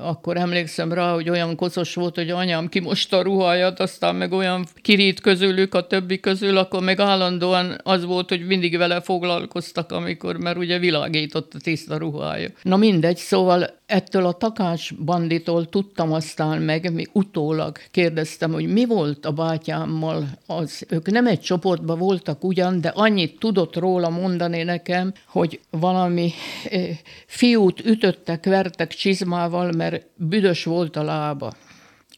[0.00, 4.64] Akkor emlékszem rá, hogy olyan koszos volt, hogy anyám kimosta a ruháját, aztán meg olyan
[4.82, 10.36] kirít közülük a többi közül, akkor meg állandóan az volt, hogy mindig vele foglalkoztak, amikor,
[10.36, 10.78] mert ugye
[11.16, 12.48] világított a tiszta ruhája.
[12.62, 18.84] Na mindegy, szóval ettől a takács banditól tudtam aztán meg, mi utólag kérdeztem, hogy mi
[18.84, 20.86] volt a bátyámmal az.
[20.88, 26.32] Ők nem egy csoportban voltak ugyan, de annyit tudott róla mondani nekem, hogy valami
[26.70, 31.52] eh, fiút ütöttek, vertek csizmával, mert büdös volt a lába.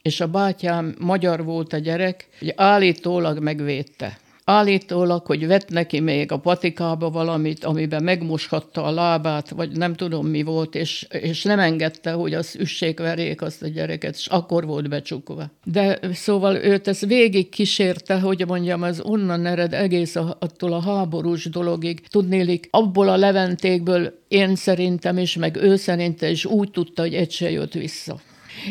[0.02, 4.18] És a bátyám magyar volt a gyerek, hogy állítólag megvédte.
[4.50, 10.26] Állítólag, hogy vett neki még a patikába valamit, amiben megmoshatta a lábát, vagy nem tudom
[10.26, 14.66] mi volt, és, és nem engedte, hogy az üssék verjék azt a gyereket, és akkor
[14.66, 15.50] volt becsukva.
[15.64, 20.82] De szóval őt ez végig kísérte, hogy mondjam, az onnan ered egész a, attól a
[20.82, 22.06] háborús dologig.
[22.06, 27.30] Tudnélik, abból a leventékből én szerintem is, meg ő szerinte is úgy tudta, hogy egy
[27.30, 28.20] se jött vissza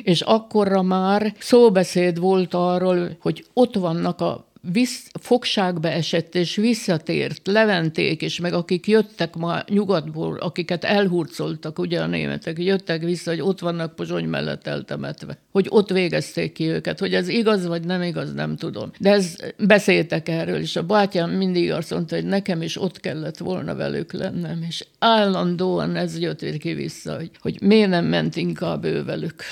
[0.03, 7.47] és akkorra már szóbeszéd volt arról, hogy ott vannak a visz, fogságba esett és visszatért,
[7.47, 13.41] leventék, és meg akik jöttek ma nyugatból, akiket elhurcoltak, ugye a németek, jöttek vissza, hogy
[13.41, 15.38] ott vannak Pozsony mellett eltemetve.
[15.51, 16.99] Hogy ott végezték ki őket.
[16.99, 18.91] Hogy ez igaz vagy nem igaz, nem tudom.
[18.99, 23.38] De ez beszéltek erről, és a bátyám mindig azt mondta, hogy nekem is ott kellett
[23.38, 28.86] volna velük lennem, és állandóan ez jött ki vissza, hogy, hogy miért nem ment inkább
[28.86, 29.43] ő velük.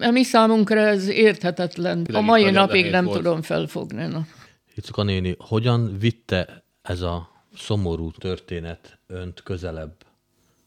[0.00, 2.04] A mi számunkra ez érthetetlen.
[2.12, 3.16] A mai napig nem volt.
[3.16, 4.06] tudom felfogni.
[4.06, 4.26] Na.
[4.74, 9.94] Icuka néni, hogyan vitte ez a szomorú történet önt közelebb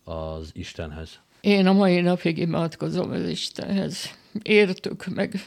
[0.03, 1.19] az Istenhez?
[1.41, 4.17] Én a mai napig imádkozom az Istenhez.
[4.41, 5.43] Értük meg.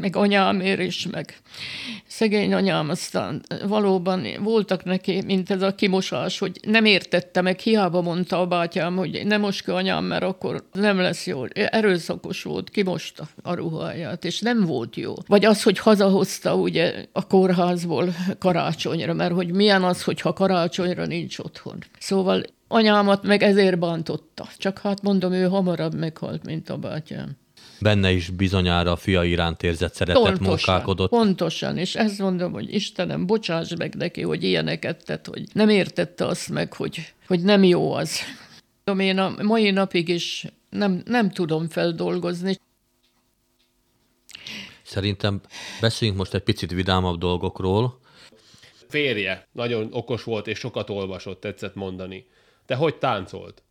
[0.00, 1.36] Meg anyámér is, meg
[2.06, 8.00] szegény anyám aztán valóban voltak neki, mint ez a kimosás, hogy nem értette meg, hiába
[8.00, 11.44] mondta a bátyám, hogy nem most anyám, mert akkor nem lesz jó.
[11.54, 15.14] Erőszakos volt, kimosta a ruháját, és nem volt jó.
[15.26, 21.38] Vagy az, hogy hazahozta ugye a kórházból karácsonyra, mert hogy milyen az, hogyha karácsonyra nincs
[21.38, 21.78] otthon.
[21.98, 24.48] Szóval anyámat meg ezért bántotta.
[24.56, 27.36] Csak hát mondom, ő hamarabb meghalt, mint a bátyám
[27.80, 31.10] benne is bizonyára a fia iránt érzett szeretet pontosan, munkálkodott.
[31.10, 36.26] Pontosan, és ezt mondom, hogy Istenem, bocsáss meg neki, hogy ilyeneket tett, hogy nem értette
[36.26, 38.20] azt meg, hogy, hogy nem jó az.
[38.98, 42.56] Én a mai napig is nem, nem tudom feldolgozni.
[44.82, 45.40] Szerintem
[45.80, 48.00] beszéljünk most egy picit vidámabb dolgokról.
[48.88, 52.26] Férje nagyon okos volt, és sokat olvasott, tetszett mondani.
[52.66, 53.62] De hogy táncolt?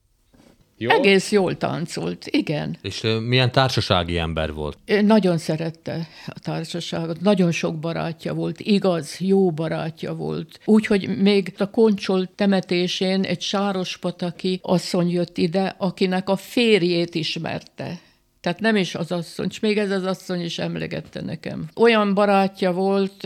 [0.84, 0.90] Jó?
[0.90, 2.78] Egész jól táncolt, igen.
[2.82, 4.78] És milyen társasági ember volt?
[5.02, 10.60] Nagyon szerette a társaságot, nagyon sok barátja volt, igaz, jó barátja volt.
[10.66, 18.00] Úgyhogy még a koncsol temetésén egy sárospataki asszony jött ide, akinek a férjét ismerte.
[18.42, 21.70] Tehát nem is az asszony, és még ez az asszony is emlegette nekem.
[21.76, 23.26] Olyan barátja volt,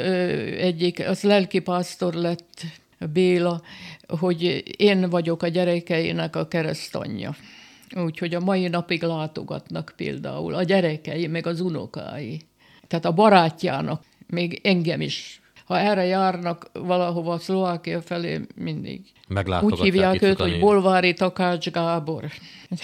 [0.59, 2.61] egyik, az lelkipásztor lett,
[3.13, 3.61] Béla,
[4.07, 7.35] hogy én vagyok a gyerekeinek a keresztanyja.
[7.95, 12.41] Úgyhogy a mai napig látogatnak például a gyerekei, meg az unokái.
[12.87, 15.41] Tehát a barátjának, még engem is.
[15.65, 19.01] Ha erre járnak valahova Szlovákia felé, mindig.
[19.61, 22.25] Úgy hívják őt, hogy Bolvári Takács Gábor.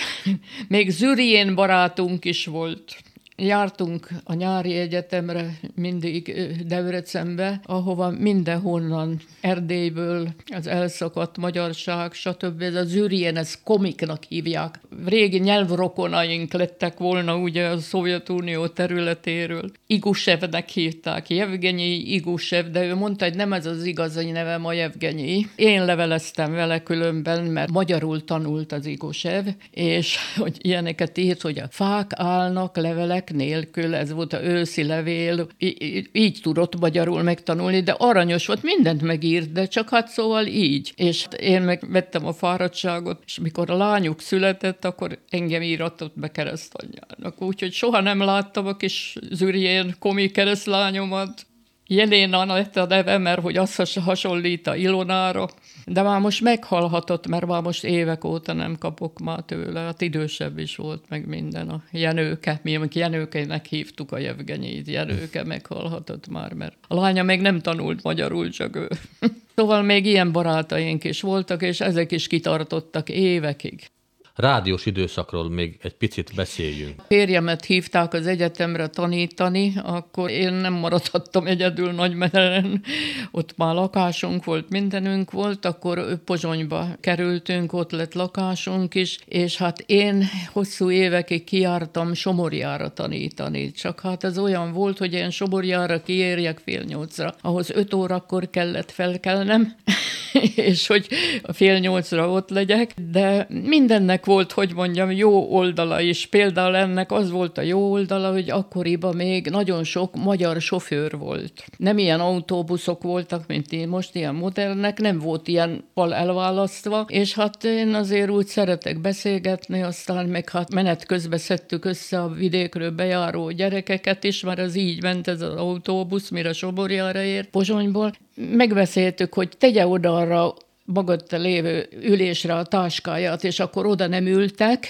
[0.68, 2.96] még Zürién barátunk is volt
[3.36, 6.34] jártunk a nyári egyetemre mindig
[6.68, 12.62] Debrecenbe, ahova mindenhonnan Erdélyből az elszakadt magyarság, stb.
[12.62, 14.80] Ez az ürien, ez komiknak hívják.
[15.06, 19.72] Régi nyelvrokonaink lettek volna ugye a Szovjetunió területéről.
[19.88, 25.46] Igusevnek hívták, Jevgenyi Igusev, de ő mondta, hogy nem ez az igazi nevem a Jevgenyi.
[25.56, 31.68] Én leveleztem vele különben, mert magyarul tanult az Igusev, és hogy ilyeneket írt, hogy a
[31.70, 37.82] fák állnak, levelek levelek nélkül, ez volt a őszi levél, így, így tudott magyarul megtanulni,
[37.82, 40.94] de aranyos volt, mindent megírt, de csak hát szóval így.
[40.96, 46.28] És én meg vettem a fáradtságot, és mikor a lányuk született, akkor engem íratott be
[46.28, 47.42] keresztanyjának.
[47.42, 51.46] Úgyhogy soha nem láttam a kis zürjén komi keresztlányomat,
[51.88, 55.48] Jeléna lett a neve, mert hogy az hasonlít a Ilonára,
[55.86, 59.80] de már most meghalhatott, mert már most évek óta nem kapok már tőle.
[59.80, 62.60] Hát idősebb is volt meg minden a Jenőke.
[62.64, 68.04] Mi, amik Jenőkének hívtuk a Jevgenyit, Jenőke meghalhatott már, mert a lánya még nem tanult
[68.04, 68.88] magyarul, csak ő.
[69.56, 73.92] Szóval még ilyen barátaink is voltak, és ezek is kitartottak évekig
[74.36, 77.02] rádiós időszakról még egy picit beszéljünk.
[77.08, 82.84] Férjemet hívták az egyetemre tanítani, akkor én nem maradhattam egyedül Nagymederen.
[83.32, 89.80] Ott már lakásunk volt, mindenünk volt, akkor Pozsonyba kerültünk, ott lett lakásunk is, és hát
[89.80, 93.72] én hosszú évekig kiártam Somorjára tanítani.
[93.72, 97.34] Csak hát ez olyan volt, hogy én Somorjára kiérjek fél nyolcra.
[97.42, 99.76] Ahhoz öt órakor kellett felkelnem,
[100.56, 101.08] és hogy
[101.54, 106.28] fél nyolcra ott legyek, de mindennek ennek volt, hogy mondjam, jó oldala is.
[106.28, 111.66] Például ennek az volt a jó oldala, hogy akkoriban még nagyon sok magyar sofőr volt.
[111.78, 117.34] Nem ilyen autóbuszok voltak, mint én most, ilyen modernek, nem volt ilyen fal elválasztva, és
[117.34, 122.92] hát én azért úgy szeretek beszélgetni, aztán meg hát menet közben szedtük össze a vidékről
[122.92, 128.12] bejáró gyerekeket is, mert az így ment ez az autóbusz, mire Soborjára ért Pozsonyból.
[128.36, 130.54] Megbeszéltük, hogy tegye oda arra
[130.84, 134.88] magadta lévő ülésre a táskáját, és akkor oda nem ültek,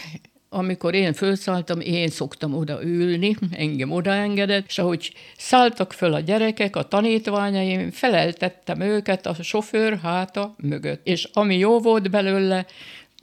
[0.50, 6.76] amikor én felszálltam, én szoktam oda ülni, engem odaengedett, és ahogy szálltak föl a gyerekek,
[6.76, 11.08] a tanítványaim, feleltettem őket a sofőr háta mögött.
[11.08, 12.66] És ami jó volt belőle,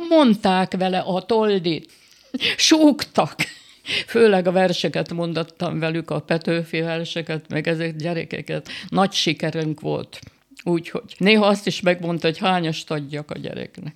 [0.09, 1.91] mondták vele a toldit,
[2.57, 3.35] súgtak.
[4.07, 8.69] Főleg a verseket mondattam velük, a Petőfi verseket, meg ezek gyerekeket.
[8.89, 10.19] Nagy sikerünk volt.
[10.65, 13.95] Úgyhogy néha azt is megmondta, hogy hányast adjak a gyereknek.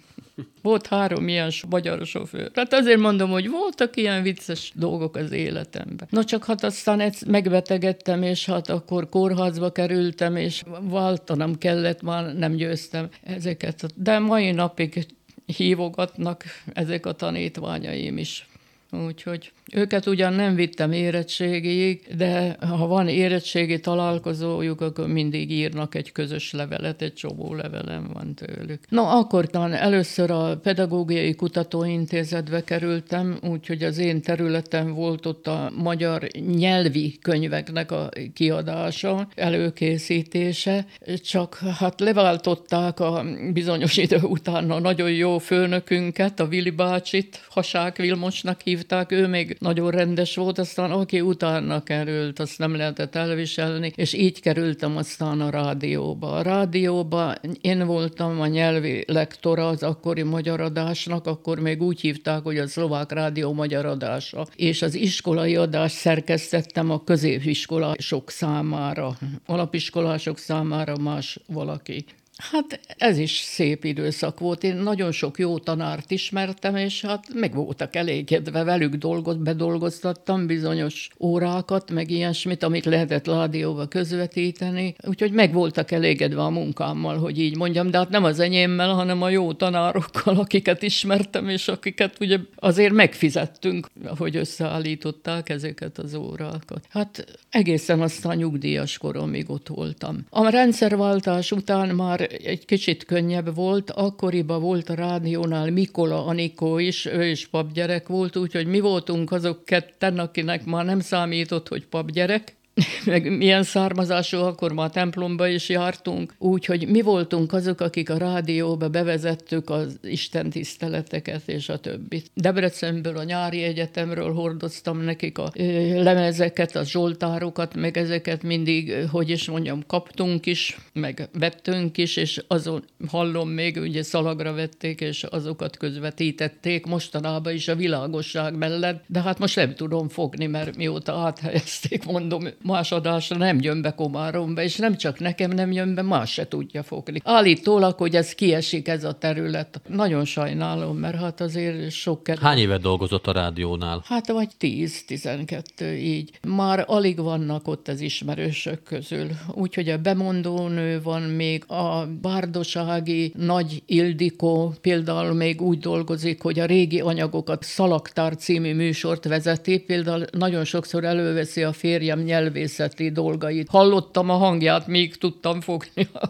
[0.62, 2.50] Volt három ilyen magyar sofőr.
[2.50, 6.06] Tehát azért mondom, hogy voltak ilyen vicces dolgok az életemben.
[6.10, 12.34] No csak hát aztán ezt megbetegedtem, és hát akkor kórházba kerültem, és váltanom kellett, már
[12.34, 13.86] nem győztem ezeket.
[13.96, 15.06] De mai napig
[15.46, 18.48] hívogatnak ezek a tanítványaim is
[18.94, 26.12] úgyhogy őket ugyan nem vittem érettségig, de ha van érettségi találkozójuk, akkor mindig írnak egy
[26.12, 28.80] közös levelet, egy csomó levelem van tőlük.
[28.88, 36.26] Na, akkor először a Pedagógiai Kutatóintézetbe kerültem, úgyhogy az én területem volt ott a magyar
[36.56, 40.86] nyelvi könyveknek a kiadása, előkészítése,
[41.24, 47.96] csak hát leváltották a bizonyos idő után a nagyon jó főnökünket, a Vili bácsit, Hasák
[47.96, 53.92] Vilmosnak hívták, ő még nagyon rendes volt, aztán aki utána került, azt nem lehetett elviselni,
[53.96, 56.32] és így kerültem aztán a rádióba.
[56.32, 62.42] A rádióba én voltam a nyelvi lektora az akkori magyar adásnak, akkor még úgy hívták,
[62.42, 69.16] hogy a szlovák rádió magyar adása, és az iskolai adást szerkesztettem a középiskolások számára,
[69.46, 72.04] alapiskolások számára más valaki.
[72.36, 74.64] Hát ez is szép időszak volt.
[74.64, 81.08] Én nagyon sok jó tanárt ismertem, és hát meg voltak elégedve velük dolgot, bedolgoztattam bizonyos
[81.20, 84.94] órákat, meg ilyesmit, amit lehetett rádióba közvetíteni.
[85.02, 89.22] Úgyhogy meg voltak elégedve a munkámmal, hogy így mondjam, de hát nem az enyémmel, hanem
[89.22, 93.86] a jó tanárokkal, akiket ismertem, és akiket ugye azért megfizettünk,
[94.18, 96.86] hogy összeállították ezeket az órákat.
[96.88, 100.26] Hát egészen aztán nyugdíjas koromig ott voltam.
[100.30, 107.06] A rendszerváltás után már egy kicsit könnyebb volt, akkoriban volt a rádiónál Mikola Anikó is,
[107.06, 112.56] ő is papgyerek volt, úgyhogy mi voltunk azok ketten, akinek már nem számított, hogy papgyerek,
[113.04, 118.88] meg milyen származású, akkor már templomba is jártunk, úgyhogy mi voltunk azok, akik a rádióba
[118.88, 122.30] bevezettük az Isten tiszteleteket és a többit.
[122.34, 125.52] Debrecenből, a nyári egyetemről hordoztam nekik a
[125.94, 132.42] lemezeket, a zsoltárokat, meg ezeket mindig, hogy is mondjam, kaptunk is, meg vettünk is, és
[132.48, 139.20] azon hallom még, ugye szalagra vették, és azokat közvetítették mostanában is a világosság mellett, de
[139.20, 144.62] hát most nem tudom fogni, mert mióta áthelyezték, mondom, más adásra nem jön be Komáromba,
[144.62, 147.20] és nem csak nekem nem jön be, más se tudja fogni.
[147.24, 149.80] Állítólag, hogy ez kiesik ez a terület.
[149.88, 152.44] Nagyon sajnálom, mert hát azért sok kedves.
[152.44, 154.02] Hány évet dolgozott a rádiónál?
[154.04, 155.62] Hát vagy 10-12
[155.98, 156.30] így.
[156.48, 159.28] Már alig vannak ott az ismerősök közül.
[159.52, 166.64] Úgyhogy a bemondónő van még, a bárdosági Nagy Ildikó például még úgy dolgozik, hogy a
[166.64, 173.68] régi anyagokat Szalaktár című műsort vezeti, például nagyon sokszor előveszi a férjem nyelv nyelvészeti dolgait.
[173.68, 176.28] Hallottam a hangját, még tudtam fogni a,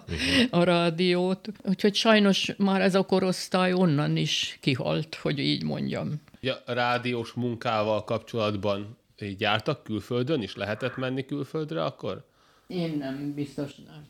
[0.51, 1.49] a rádiót.
[1.63, 6.13] Úgyhogy sajnos már ez a korosztály onnan is kihalt, hogy így mondjam.
[6.41, 8.97] Ja, a rádiós munkával kapcsolatban
[9.39, 10.57] jártak külföldön is?
[10.57, 12.25] Lehetett menni külföldre akkor?
[12.67, 14.05] Én nem, biztos nem.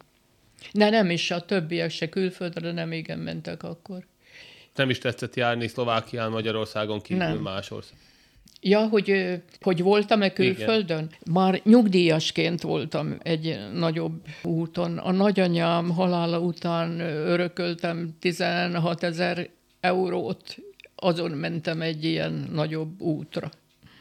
[0.73, 4.07] De nem is, a többiek se külföldre nem igen mentek akkor.
[4.75, 7.37] Nem is tetszett járni Szlovákián, Magyarországon kívül nem.
[7.37, 7.99] más ország.
[8.67, 10.99] Ja, hogy, hogy voltam-e külföldön?
[10.99, 11.33] Igen.
[11.33, 14.99] Már nyugdíjasként voltam egy nagyobb úton.
[14.99, 19.49] A nagyanyám halála után örököltem 16 ezer
[19.81, 20.57] eurót,
[20.97, 23.51] azon mentem egy ilyen nagyobb útra.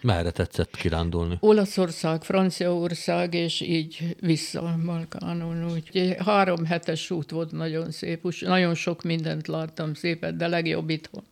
[0.01, 1.37] Merre tetszett kirándulni?
[1.39, 5.71] Olaszország, Franciaország, és így vissza Balkánon.
[5.71, 6.15] Úgy.
[6.25, 8.21] Három hetes út volt, nagyon szép.
[8.39, 11.23] Nagyon sok mindent láttam szépet, de legjobb itthon.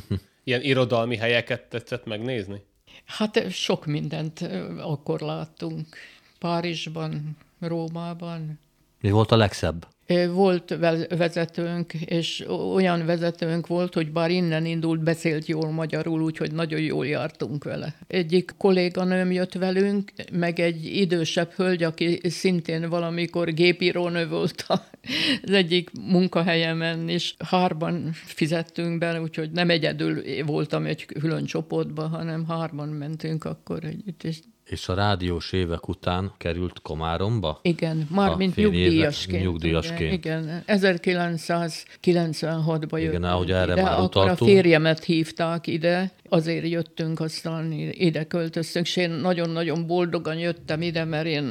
[0.44, 2.62] Ilyen irodalmi helyeket tetszett megnézni?
[3.04, 4.40] Hát sok mindent
[4.78, 5.96] akkor láttunk.
[6.38, 8.58] Párizsban, Rómában.
[9.00, 9.86] Mi volt a legszebb?
[10.32, 10.76] Volt
[11.16, 12.44] vezetőnk, és
[12.74, 17.94] olyan vezetőnk volt, hogy bár innen indult, beszélt jól magyarul, úgyhogy nagyon jól jártunk vele.
[18.06, 25.90] Egyik kolléganőm jött velünk, meg egy idősebb hölgy, aki szintén valamikor gépírónő volt az egyik
[26.00, 33.44] munkahelyemen, és hárban fizettünk be, úgyhogy nem egyedül voltam egy külön csoportban, hanem hárman mentünk
[33.44, 34.38] akkor együtt, és
[34.72, 37.58] és a rádiós évek után került Komáromba?
[37.62, 39.42] Igen, már mint nyugdíjasként.
[39.42, 40.12] nyugdíjasként.
[40.12, 47.20] Igen, 1996-ban jöttünk Igen, ahogy erre ide, már akkor a férjemet hívták ide, azért jöttünk,
[47.20, 51.44] aztán ide költöztünk, és én nagyon-nagyon boldogan jöttem ide, mert én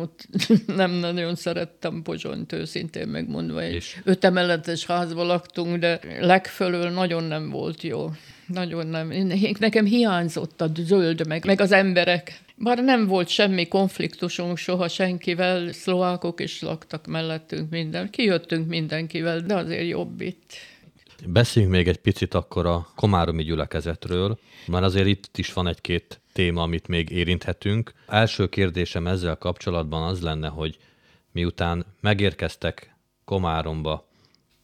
[0.00, 0.28] ott
[0.66, 3.62] nem nagyon szerettem Pozsonyt, őszintén megmondva.
[3.62, 4.00] Egy és?
[4.04, 8.10] ötemeletes házba laktunk, de legfölül nagyon nem volt jó.
[8.52, 9.12] Nagyon nem.
[9.58, 12.42] Nekem hiányzott a zöld, meg, meg az emberek.
[12.56, 18.10] Bár nem volt semmi konfliktusunk soha senkivel, szlovákok is laktak mellettünk minden.
[18.10, 20.52] Kijöttünk mindenkivel, de azért jobb itt.
[21.26, 26.62] Beszéljünk még egy picit akkor a komáromi gyülekezetről, mert azért itt is van egy-két téma,
[26.62, 27.92] amit még érinthetünk.
[28.06, 30.78] Első kérdésem ezzel kapcsolatban az lenne, hogy
[31.32, 32.94] miután megérkeztek
[33.24, 34.09] Komáromba,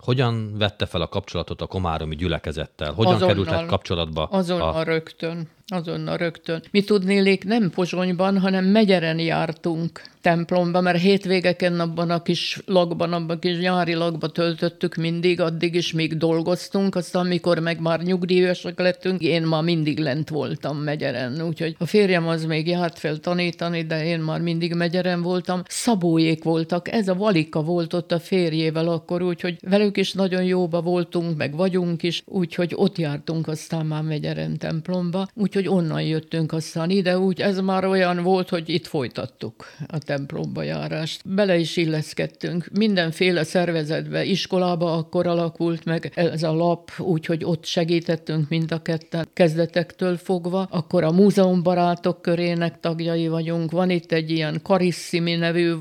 [0.07, 2.92] hogyan vette fel a kapcsolatot a komáromi gyülekezettel?
[2.92, 4.24] Hogyan azonnal, kerültek kapcsolatba?
[4.24, 4.82] Azonnal a...
[4.82, 5.48] rögtön.
[5.66, 6.62] Azonnal rögtön.
[6.70, 13.36] Mi tudnélék nem Pozsonyban, hanem Megyeren jártunk templomba, mert hétvégeken abban a kis lakban, abban
[13.36, 18.78] a kis nyári lakban töltöttük mindig, addig is még dolgoztunk, aztán amikor meg már nyugdíjasok
[18.78, 23.82] lettünk, én már mindig lent voltam Megyeren, úgyhogy a férjem az még járt fel tanítani,
[23.82, 25.62] de én már mindig Megyeren voltam.
[25.68, 30.80] Szabójék voltak, ez a Valika volt ott a férjével akkor, úgyhogy velük is nagyon jóba
[30.80, 35.26] voltunk, meg vagyunk is, úgyhogy ott jártunk aztán már Megyeren templomba,
[35.57, 40.62] úgyhogy onnan jöttünk aztán ide, úgy ez már olyan volt, hogy itt folytattuk a templomba
[40.62, 41.28] járást.
[41.28, 42.68] Bele is illeszkedtünk.
[42.72, 49.26] Mindenféle szervezetbe, iskolába akkor alakult meg ez a lap, úgyhogy ott segítettünk mind a ketten
[49.32, 50.66] kezdetektől fogva.
[50.70, 53.70] Akkor a múzeumbarátok körének tagjai vagyunk.
[53.70, 55.72] Van itt egy ilyen Karissimi nevű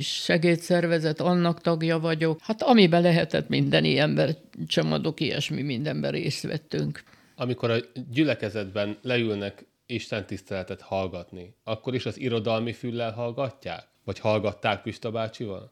[0.00, 2.38] segédszervezet, annak tagja vagyok.
[2.42, 4.36] Hát amiben lehetett minden ilyenben,
[4.66, 7.02] csomadok, ilyesmi mindenben részt vettünk.
[7.40, 7.76] Amikor a
[8.12, 13.84] gyülekezetben leülnek Isten tiszteletet hallgatni, akkor is az irodalmi füllel hallgatják?
[14.04, 15.70] Vagy hallgatták Pista bácsival?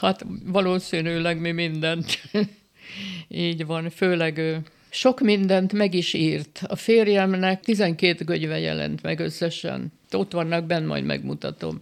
[0.00, 2.18] hát valószínűleg mi mindent.
[3.28, 4.62] Így van, főleg ő.
[4.90, 6.62] Sok mindent meg is írt.
[6.66, 9.92] A férjemnek 12 könyve jelent meg összesen.
[10.12, 11.78] Ott vannak benn, majd megmutatom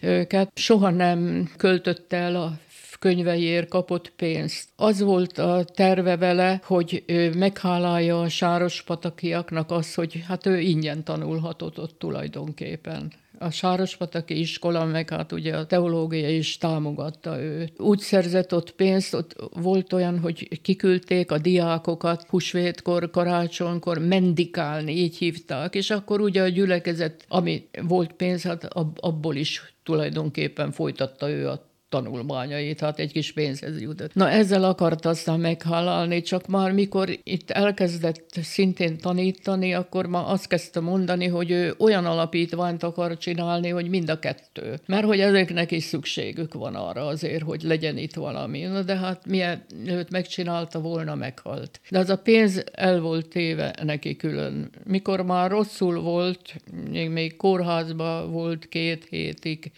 [0.00, 0.50] őket.
[0.54, 2.58] Soha nem költött el a
[3.04, 4.68] könyveiért kapott pénzt.
[4.76, 7.04] Az volt a terve vele, hogy
[7.36, 15.10] meghálálja a sárospatakiaknak az, hogy hát ő ingyen tanulhatott ott tulajdonképpen a Sárospataki iskola, meg
[15.10, 17.80] hát ugye a teológia is támogatta őt.
[17.80, 25.16] Úgy szerzett ott pénzt, ott volt olyan, hogy kiküldték a diákokat husvétkor, karácsonykor mendikálni, így
[25.16, 28.64] hívták, és akkor ugye a gyülekezet, ami volt pénz, hát
[29.00, 34.14] abból is tulajdonképpen folytatta ő a tanulmányait, hát egy kis pénzhez jutott.
[34.14, 40.46] Na ezzel akart aztán meghalalni, csak már mikor itt elkezdett szintén tanítani, akkor már azt
[40.46, 44.78] kezdte mondani, hogy ő olyan alapítványt akar csinálni, hogy mind a kettő.
[44.86, 48.62] Mert hogy ezeknek is szükségük van arra azért, hogy legyen itt valami.
[48.62, 51.80] Na de hát milyen őt megcsinálta volna, meghalt.
[51.90, 54.70] De az a pénz el volt téve neki külön.
[54.84, 56.54] Mikor már rosszul volt,
[56.90, 59.72] még, még kórházba volt két hétig,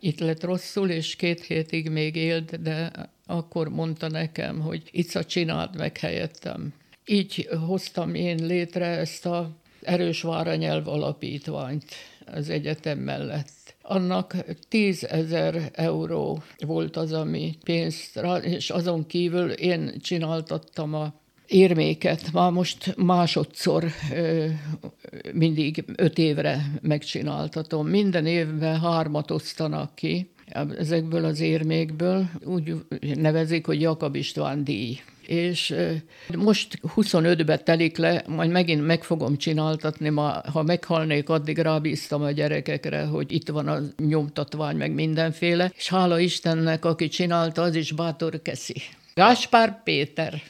[0.00, 2.90] itt lett rosszul, és két hétig még élt, de
[3.26, 6.72] akkor mondta nekem, hogy itt csináld meg helyettem.
[7.06, 9.50] Így hoztam én létre ezt a
[9.82, 11.84] erős váranyelv alapítványt
[12.26, 13.74] az egyetem mellett.
[13.82, 14.36] Annak
[14.68, 21.14] 10 ezer euró volt az, ami pénzt és azon kívül én csináltattam a
[21.46, 22.32] érméket.
[22.32, 23.84] Már most másodszor
[25.32, 27.86] mindig öt évre megcsináltatom.
[27.86, 30.30] Minden évben hármat osztanak ki,
[30.78, 32.74] ezekből az érmékből úgy
[33.14, 35.00] nevezik, hogy Jakab István díj.
[35.26, 35.74] És
[36.36, 42.30] most 25-be telik le, majd megint meg fogom csináltatni, ma, ha meghalnék, addig rábíztam a
[42.30, 47.92] gyerekekre, hogy itt van a nyomtatvány, meg mindenféle, és hála Istennek, aki csinálta, az is
[47.92, 48.74] bátor keszi.
[49.14, 50.42] Gáspár Péter.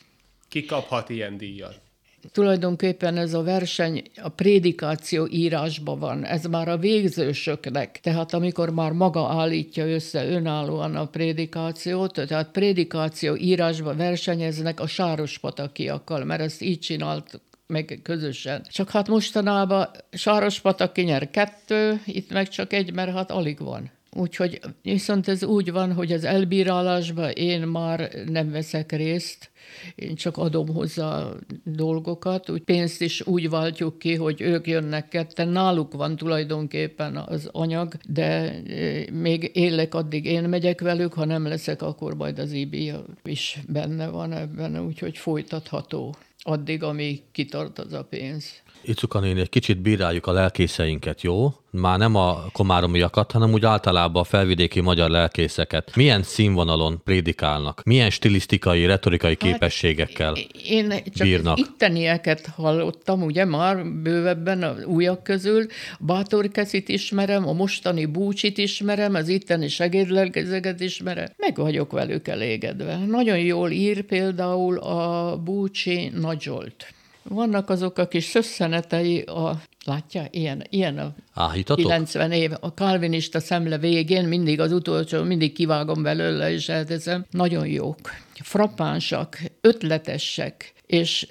[0.48, 1.89] Ki kaphat ilyen díjat?
[2.32, 8.92] Tulajdonképpen ez a verseny a prédikáció írásban van, ez már a végzősöknek, tehát amikor már
[8.92, 16.78] maga állítja össze önállóan a prédikációt, tehát prédikáció írásban versenyeznek a sárospatakiakkal, mert ezt így
[16.78, 18.62] csinált meg közösen.
[18.70, 23.90] Csak hát mostanában Sárospataki nyer kettő, itt meg csak egy, mert hát alig van.
[24.16, 29.50] Úgyhogy viszont ez úgy van, hogy az elbírálásban én már nem veszek részt,
[29.94, 31.28] én csak adom hozzá
[31.64, 37.48] dolgokat, úgy pénzt is úgy váltjuk ki, hogy ők jönnek ketten, náluk van tulajdonképpen az
[37.52, 42.52] anyag, de e, még élek addig én megyek velük, ha nem leszek, akkor majd az
[42.52, 42.92] IBI
[43.24, 48.62] is benne van ebben, úgyhogy folytatható addig, amíg kitart az a pénz.
[48.82, 51.54] Icuka néni, egy kicsit bíráljuk a lelkészeinket, jó?
[51.70, 55.96] Már nem a komáromiakat, hanem úgy általában a felvidéki magyar lelkészeket.
[55.96, 57.82] Milyen színvonalon prédikálnak?
[57.84, 61.58] Milyen stilisztikai, retorikai hát, képességekkel Én csak bírnak?
[61.58, 65.66] ittenieket hallottam, ugye már bővebben a újak közül.
[65.98, 71.28] Bátorkeszit ismerem, a mostani búcsit ismerem, az itteni segédlelkezeket ismerem.
[71.36, 72.96] Meg vagyok velük elégedve.
[72.96, 76.94] Nagyon jól ír például a búcsi Nagy Zsolt.
[77.22, 81.84] Vannak azok a kis szösszenetei, a, látja, ilyen, ilyen a Áhítatok?
[81.84, 87.24] 90 év, a kalvinista szemle végén, mindig az utolsó, mindig kivágom belőle, és elteszem.
[87.30, 87.98] Nagyon jók,
[88.42, 91.26] frappánsak, ötletesek, és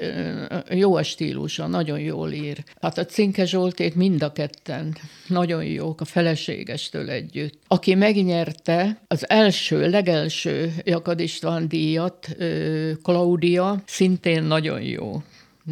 [0.69, 2.63] jó a stílusa, nagyon jól ír.
[2.81, 7.59] Hát a Cinke Zsolték mind a ketten nagyon jók, a feleségestől együtt.
[7.67, 12.35] Aki megnyerte az első, legelső Jakad István díjat,
[13.01, 15.21] Klaudia, szintén nagyon jó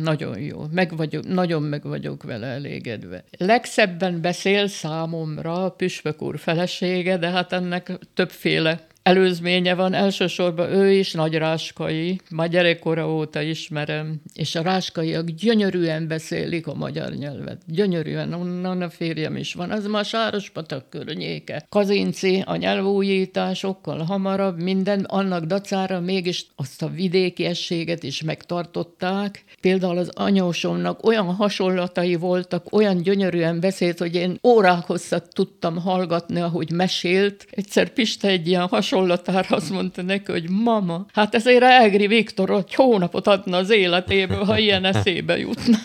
[0.02, 0.66] Nagyon jó.
[0.72, 3.24] Meg vagyok, nagyon meg vagyok vele elégedve.
[3.38, 10.92] Legszebben beszél számomra a Püspök úr felesége, de hát ennek többféle előzménye van, elsősorban ő
[10.92, 17.62] is nagy ráskai, már gyerekkora óta ismerem, és a ráskaiak gyönyörűen beszélik a magyar nyelvet.
[17.68, 21.66] Gyönyörűen, onnan a férjem is van, az már Sárospatak környéke.
[21.70, 29.44] Kazinci, a nyelvújításokkal hamarabb, minden annak dacára mégis azt a vidéki ességet is megtartották.
[29.62, 36.40] Például az anyósomnak olyan hasonlatai voltak, olyan gyönyörűen beszélt, hogy én órák hosszat tudtam hallgatni,
[36.40, 37.46] ahogy mesélt.
[37.52, 42.50] Egyszer Pista egy ilyen hasonló hasonlatára azt mondta neki, hogy mama, hát ezért Egri Viktor
[42.50, 45.78] egy hónapot adna az életéből, ha ilyen eszébe jutna.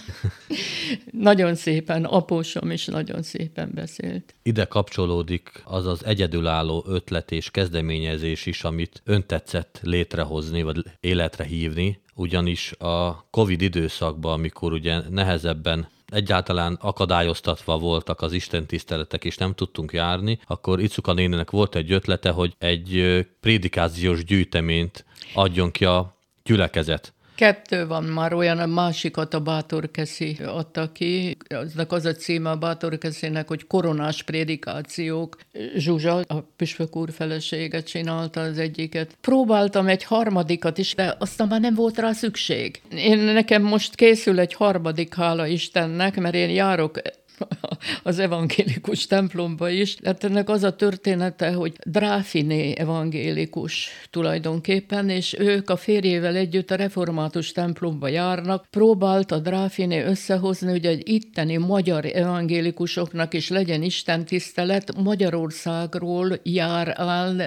[1.10, 4.34] nagyon szépen, apósom is nagyon szépen beszélt.
[4.42, 11.44] Ide kapcsolódik az az egyedülálló ötlet és kezdeményezés is, amit ön tetszett létrehozni, vagy életre
[11.44, 19.36] hívni, ugyanis a Covid időszakban, amikor ugye nehezebben egyáltalán akadályoztatva voltak az Isten tiszteletek, és
[19.36, 25.04] nem tudtunk járni, akkor Icuka nénének volt egy ötlete, hogy egy prédikációs gyűjteményt
[25.34, 27.12] adjon ki a gyülekezet.
[27.34, 31.36] Kettő van már olyan, a másikat a Bátorkeszi adta ki.
[31.48, 35.36] Aznak az a címe a Bátorkeszinek, hogy koronás prédikációk.
[35.76, 39.16] Zsuzsa, a püspök úr felesége csinálta az egyiket.
[39.20, 42.80] Próbáltam egy harmadikat is, de aztán már nem volt rá szükség.
[42.96, 47.00] Én nekem most készül egy harmadik, hála Istennek, mert én járok
[48.02, 49.96] az evangélikus templomba is.
[50.04, 56.74] Hát ennek az a története, hogy Dráfiné evangélikus tulajdonképpen, és ők a férjével együtt a
[56.74, 58.66] református templomba járnak.
[58.70, 64.96] Próbált a Dráfiné összehozni, hogy egy itteni magyar evangélikusoknak is legyen Isten tisztelet.
[64.96, 67.00] Magyarországról jár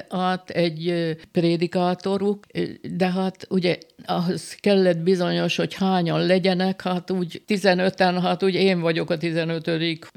[0.10, 2.46] át egy prédikátoruk,
[2.96, 8.80] de hát ugye ahhoz kellett bizonyos, hogy hányan legyenek, hát úgy 15-en, hát úgy én
[8.80, 9.72] vagyok a 15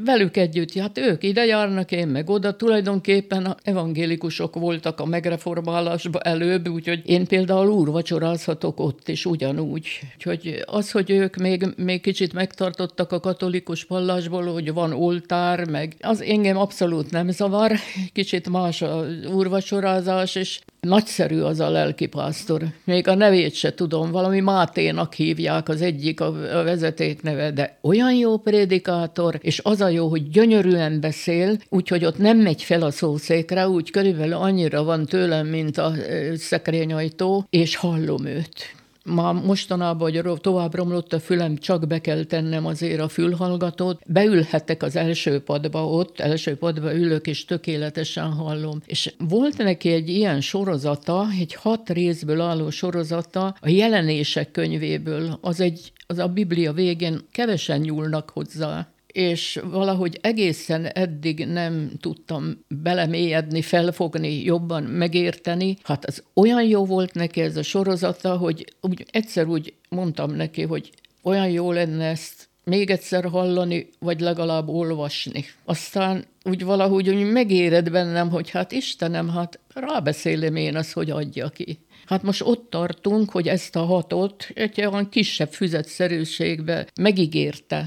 [0.04, 6.20] velük együtt, hát ők ide járnak, én meg oda, tulajdonképpen a evangélikusok voltak a megreformálásba
[6.20, 9.86] előbb, úgyhogy én például úrvacsorázhatok ott is ugyanúgy.
[10.14, 15.94] Úgyhogy az, hogy ők még, még kicsit megtartottak a katolikus vallásból, hogy van oltár, meg
[16.00, 17.72] az engem abszolút nem zavar,
[18.12, 22.62] kicsit más a úrvacsorázás, és Nagyszerű az a lelkipásztor.
[22.84, 26.32] Még a nevét se tudom, valami Máténak hívják az egyik a,
[26.64, 32.18] vezeték neve, de olyan jó prédikátor, és az a jó, hogy gyönyörűen beszél, úgyhogy ott
[32.18, 35.92] nem megy fel a szószékre, úgy körülbelül annyira van tőlem, mint a
[36.36, 38.77] szekrényajtó, és hallom őt
[39.08, 44.00] Ma mostanában, hogy tovább romlott a fülem, csak be kell tennem azért a fülhallgatót.
[44.06, 48.80] Beülhetek az első padba ott, első padba ülök, és tökéletesen hallom.
[48.86, 55.38] És volt neki egy ilyen sorozata, egy hat részből álló sorozata, a jelenések könyvéből.
[55.40, 62.64] Az egy az a Biblia végén kevesen nyúlnak hozzá és valahogy egészen eddig nem tudtam
[62.68, 65.76] belemélyedni, felfogni, jobban megérteni.
[65.82, 70.62] Hát az olyan jó volt neki ez a sorozata, hogy úgy, egyszer úgy mondtam neki,
[70.62, 70.90] hogy
[71.22, 75.44] olyan jó lenne ezt még egyszer hallani, vagy legalább olvasni.
[75.64, 81.48] Aztán úgy valahogy úgy megéred bennem, hogy hát Istenem, hát rábeszélem én azt, hogy adja
[81.48, 81.78] ki.
[82.06, 87.86] Hát most ott tartunk, hogy ezt a hatot egy olyan kisebb füzetszerűségbe megígérte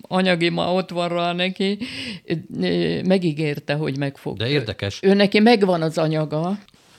[0.00, 1.78] anyagi ma ott van rá neki,
[3.04, 4.36] megígérte, hogy meg fog.
[4.36, 4.98] De érdekes.
[5.02, 6.58] Ő neki megvan az anyaga.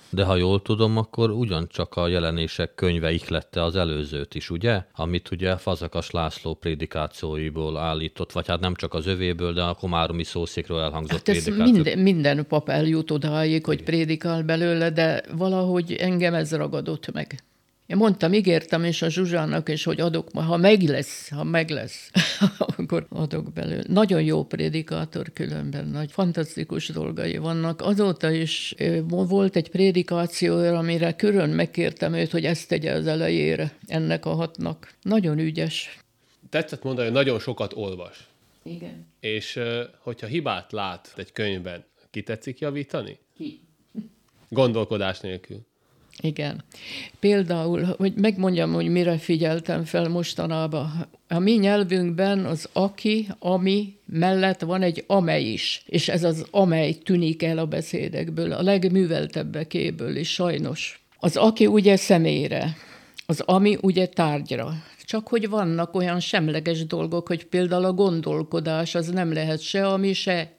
[0.09, 4.81] De ha jól tudom, akkor ugyancsak a jelenések könyve ihlette az előzőt is, ugye?
[4.93, 10.23] Amit ugye Fazakas László prédikációiból állított, vagy hát nem csak az övéből, de a komáromi
[10.23, 11.73] szószékről elhangzott hát prédikáció.
[11.73, 17.43] Minden, minden pap eljut odáig, hogy prédikál belőle, de valahogy engem ez ragadott meg.
[17.87, 22.11] Én mondtam, ígértem és a Zsuzsának, és hogy adok, ha meg lesz, ha meg lesz,
[22.77, 23.83] akkor adok belőle.
[23.87, 27.81] Nagyon jó prédikátor különben, nagy fantasztikus dolgai vannak.
[27.81, 28.75] Azóta is
[29.07, 34.93] volt egy prédikáció, amire külön megkértem őt, hogy ezt tegye az elejére ennek a hatnak.
[35.01, 35.99] Nagyon ügyes.
[36.49, 38.27] Tetszett mondani, hogy nagyon sokat olvas.
[38.63, 39.07] Igen.
[39.19, 39.59] És
[39.99, 43.19] hogyha hibát lát egy könyvben, ki tetszik javítani?
[43.35, 43.61] Ki?
[44.49, 45.65] Gondolkodás nélkül.
[46.21, 46.63] Igen.
[47.19, 51.07] Például, hogy megmondjam, hogy mire figyeltem fel mostanában.
[51.27, 56.93] A mi nyelvünkben az aki, ami mellett van egy amely is, és ez az amely
[56.93, 61.03] tűnik el a beszédekből, a legműveltebbekéből is sajnos.
[61.19, 62.75] Az aki ugye személyre,
[63.25, 64.73] az ami ugye tárgyra.
[65.05, 70.13] Csak hogy vannak olyan semleges dolgok, hogy például a gondolkodás az nem lehet se ami,
[70.13, 70.51] se,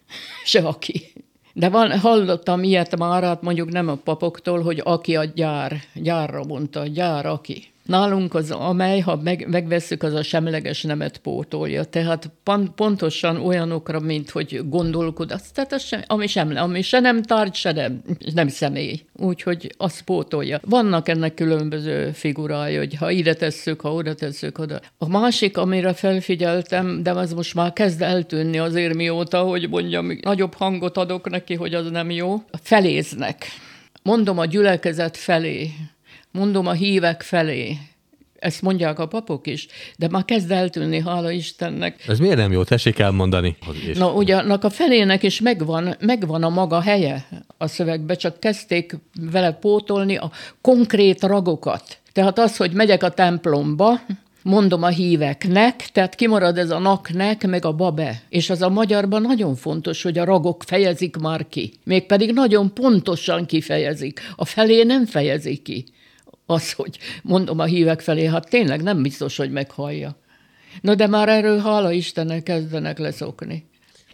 [0.44, 1.12] se aki.
[1.58, 6.44] De van, hallottam ilyet már, hát mondjuk nem a papoktól, hogy aki a gyár, gyárra
[6.44, 7.72] mondta, gyár aki.
[7.86, 11.84] Nálunk az, amely, ha meg, megveszük, az a semleges nemet pótolja.
[11.84, 15.40] Tehát pont, pontosan olyanokra, mint hogy gondolkodás.
[15.54, 18.02] Tehát az sem, ami, sem, ami se nem tárgy, se nem,
[18.34, 19.00] nem személy.
[19.12, 20.60] Úgyhogy azt pótolja.
[20.64, 24.80] Vannak ennek különböző figurája, hogy ha ide tesszük, ha oda tesszük, oda.
[24.98, 30.54] A másik, amire felfigyeltem, de az most már kezd eltűnni azért mióta, hogy mondjam, nagyobb
[30.54, 32.42] hangot adok neki, hogy az nem jó.
[32.62, 33.46] Feléznek.
[34.02, 35.70] Mondom a gyülekezet felé
[36.36, 37.78] mondom a hívek felé.
[38.38, 39.66] Ezt mondják a papok is,
[39.96, 42.04] de már kezd eltűnni, hála Istennek.
[42.08, 42.64] Ez miért nem jó?
[42.64, 43.56] Tessék elmondani.
[43.94, 47.28] Na, ugye annak a felének is megvan, megvan a maga helye
[47.58, 48.96] a szövegbe, csak kezdték
[49.30, 50.30] vele pótolni a
[50.60, 51.98] konkrét ragokat.
[52.12, 54.00] Tehát az, hogy megyek a templomba,
[54.42, 58.22] mondom a híveknek, tehát kimarad ez a naknek, meg a babe.
[58.28, 61.72] És az a magyarban nagyon fontos, hogy a ragok fejezik már ki.
[61.84, 64.20] Mégpedig nagyon pontosan kifejezik.
[64.36, 65.84] A felé nem fejezik ki
[66.46, 70.16] az, hogy mondom a hívek felé, hát tényleg nem biztos, hogy meghallja.
[70.80, 73.66] Na de már erről hála Istennek kezdenek leszokni.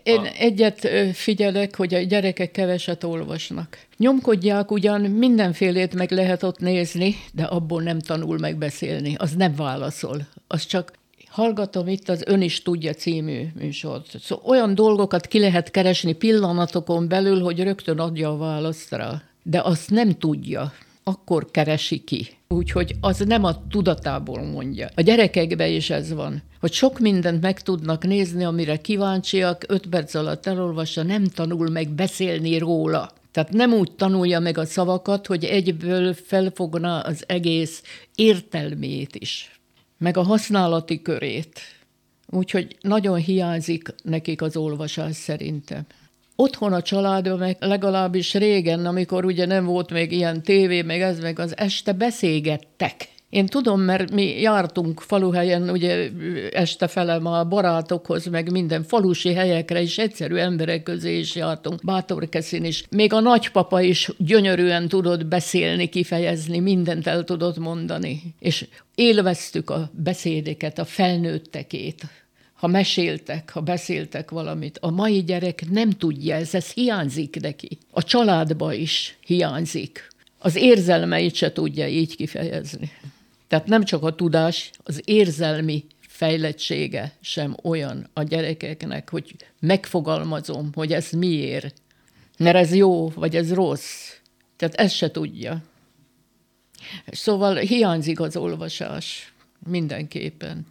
[0.02, 0.26] Én a...
[0.38, 3.78] egyet figyelek, hogy a gyerekek keveset olvasnak.
[3.96, 9.14] Nyomkodják ugyan, mindenfélét meg lehet ott nézni, de abból nem tanul meg beszélni.
[9.18, 10.26] Az nem válaszol.
[10.46, 10.92] Az csak
[11.28, 14.20] hallgatom itt az Ön is tudja című műsort.
[14.20, 19.22] Szóval olyan dolgokat ki lehet keresni pillanatokon belül, hogy rögtön adja a választ rá.
[19.42, 20.72] De azt nem tudja
[21.04, 22.28] akkor keresi ki.
[22.48, 24.88] Úgyhogy az nem a tudatából mondja.
[24.94, 30.14] A gyerekekben is ez van, hogy sok mindent meg tudnak nézni, amire kíváncsiak, öt perc
[30.14, 33.12] alatt elolvassa, nem tanul meg beszélni róla.
[33.30, 37.82] Tehát nem úgy tanulja meg a szavakat, hogy egyből felfogna az egész
[38.14, 39.60] értelmét is,
[39.98, 41.60] meg a használati körét.
[42.30, 45.86] Úgyhogy nagyon hiányzik nekik az olvasás szerintem.
[46.36, 51.18] Otthon a családban, meg legalábbis régen, amikor ugye nem volt még ilyen tévé, meg ez,
[51.18, 53.10] meg az este beszélgettek.
[53.32, 56.10] Én tudom, mert mi jártunk faluhelyen, ugye
[56.50, 62.64] este fele a barátokhoz, meg minden falusi helyekre is, egyszerű emberek közé is jártunk, Bátorkeszin
[62.64, 62.84] is.
[62.90, 68.22] Még a nagypapa is gyönyörűen tudott beszélni, kifejezni, mindent el tudott mondani.
[68.38, 72.06] És élveztük a beszédeket, a felnőttekét
[72.62, 74.78] ha meséltek, ha beszéltek valamit.
[74.78, 77.78] A mai gyerek nem tudja, ez, ez hiányzik neki.
[77.90, 80.08] A családba is hiányzik.
[80.38, 82.90] Az érzelmeit se tudja így kifejezni.
[83.48, 90.92] Tehát nem csak a tudás, az érzelmi fejlettsége sem olyan a gyerekeknek, hogy megfogalmazom, hogy
[90.92, 91.74] ez miért.
[92.38, 94.12] Mert ez jó, vagy ez rossz.
[94.56, 95.62] Tehát ezt se tudja.
[97.06, 99.32] Szóval hiányzik az olvasás
[99.66, 100.66] mindenképpen.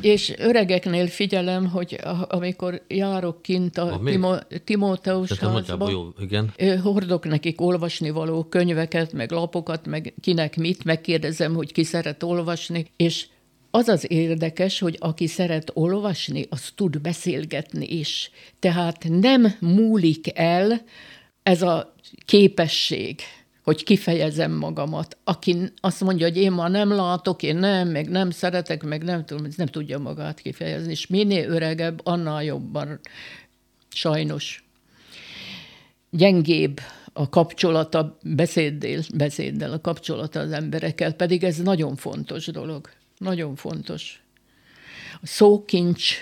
[0.00, 1.98] És öregeknél figyelem, hogy
[2.28, 6.52] amikor járok kint a, a Timo- Timóteus házba, jó, igen.
[6.82, 12.86] hordok nekik olvasni való könyveket, meg lapokat, meg kinek mit, megkérdezem, hogy ki szeret olvasni,
[12.96, 13.26] és
[13.70, 18.30] az az érdekes, hogy aki szeret olvasni, az tud beszélgetni is.
[18.58, 20.80] Tehát nem múlik el
[21.42, 21.94] ez a
[22.24, 23.20] képesség
[23.70, 25.16] hogy kifejezem magamat.
[25.24, 29.24] Aki azt mondja, hogy én ma nem látok, én nem, meg nem szeretek, meg nem
[29.24, 30.90] tudom, nem tudja magát kifejezni.
[30.90, 33.00] És minél öregebb, annál jobban
[33.88, 34.64] sajnos
[36.10, 36.80] gyengébb
[37.12, 42.88] a kapcsolata beszéddel, beszéddel, a kapcsolata az emberekkel, pedig ez nagyon fontos dolog.
[43.18, 44.22] Nagyon fontos.
[45.22, 46.14] A szókincs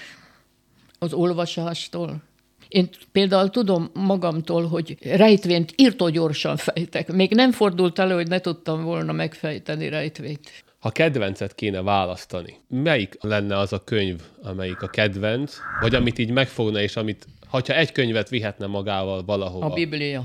[0.99, 2.23] az olvasástól,
[2.69, 7.13] én például tudom magamtól, hogy rejtvényt írtó gyorsan fejtek.
[7.13, 10.65] Még nem fordult elő, hogy ne tudtam volna megfejteni rejtvényt.
[10.79, 16.31] Ha kedvencet kéne választani, melyik lenne az a könyv, amelyik a kedvenc, vagy amit így
[16.31, 19.67] megfogna, és amit, ha egy könyvet vihetne magával valahova?
[19.67, 20.25] A Biblia.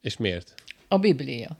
[0.00, 0.54] És miért?
[0.88, 1.56] A Biblia.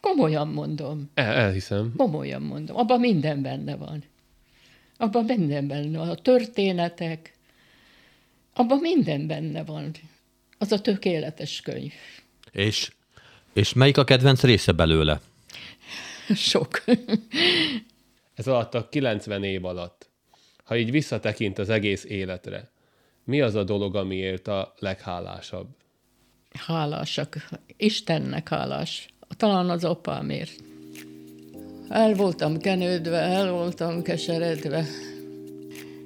[0.00, 1.10] Komolyan mondom.
[1.14, 1.92] El, elhiszem.
[1.96, 2.76] Komolyan mondom.
[2.76, 4.04] Abban minden benne van.
[4.96, 6.08] Abban minden benne van.
[6.08, 7.32] A történetek,
[8.52, 9.90] abban minden benne van.
[10.58, 11.92] Az a tökéletes könyv.
[12.52, 12.92] És,
[13.52, 15.20] és melyik a kedvenc része belőle?
[16.34, 16.84] Sok.
[18.34, 20.10] Ez alatt a 90 év alatt,
[20.64, 22.70] ha így visszatekint az egész életre,
[23.24, 25.66] mi az a dolog, amiért a leghálásabb?
[26.52, 27.48] Hálásak.
[27.76, 29.08] Istennek hálás.
[29.36, 30.52] Talán az apámért.
[31.88, 34.86] El voltam kenődve, el voltam keseredve,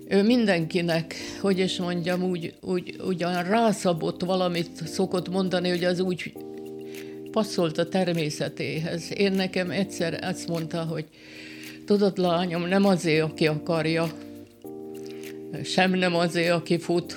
[0.09, 6.33] ő mindenkinek, hogy is mondjam, úgy, úgy, ugyan rászabott valamit szokott mondani, hogy az úgy
[7.31, 9.13] passzolt a természetéhez.
[9.17, 11.05] Én nekem egyszer azt mondta, hogy
[11.85, 14.13] tudod, lányom, nem azért, aki akarja,
[15.65, 17.17] sem nem azért, aki fut,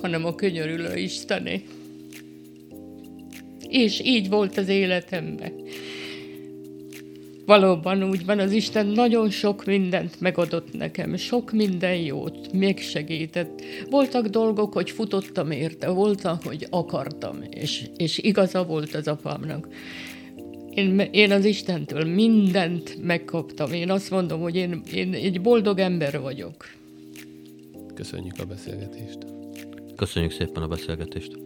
[0.00, 1.62] hanem a könyörülő Istené.
[3.68, 5.52] És így volt az életemben.
[7.50, 13.62] Valóban úgy van, az Isten nagyon sok mindent megadott nekem, sok minden jót, még segített.
[13.88, 19.68] Voltak dolgok, hogy futottam érte, voltak, hogy akartam, és, és igaza volt az apámnak.
[20.74, 23.72] Én, én az Istentől mindent megkaptam.
[23.72, 26.64] Én azt mondom, hogy én, én egy boldog ember vagyok.
[27.94, 29.18] Köszönjük a beszélgetést.
[29.96, 31.38] Köszönjük szépen a beszélgetést.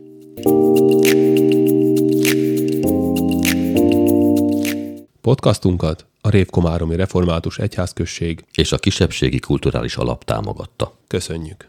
[5.25, 10.93] Podcastunkat a Révkomáromi Református Egyházközség És a kisebbségi kulturális alap támogatta.
[11.07, 11.69] köszönjük.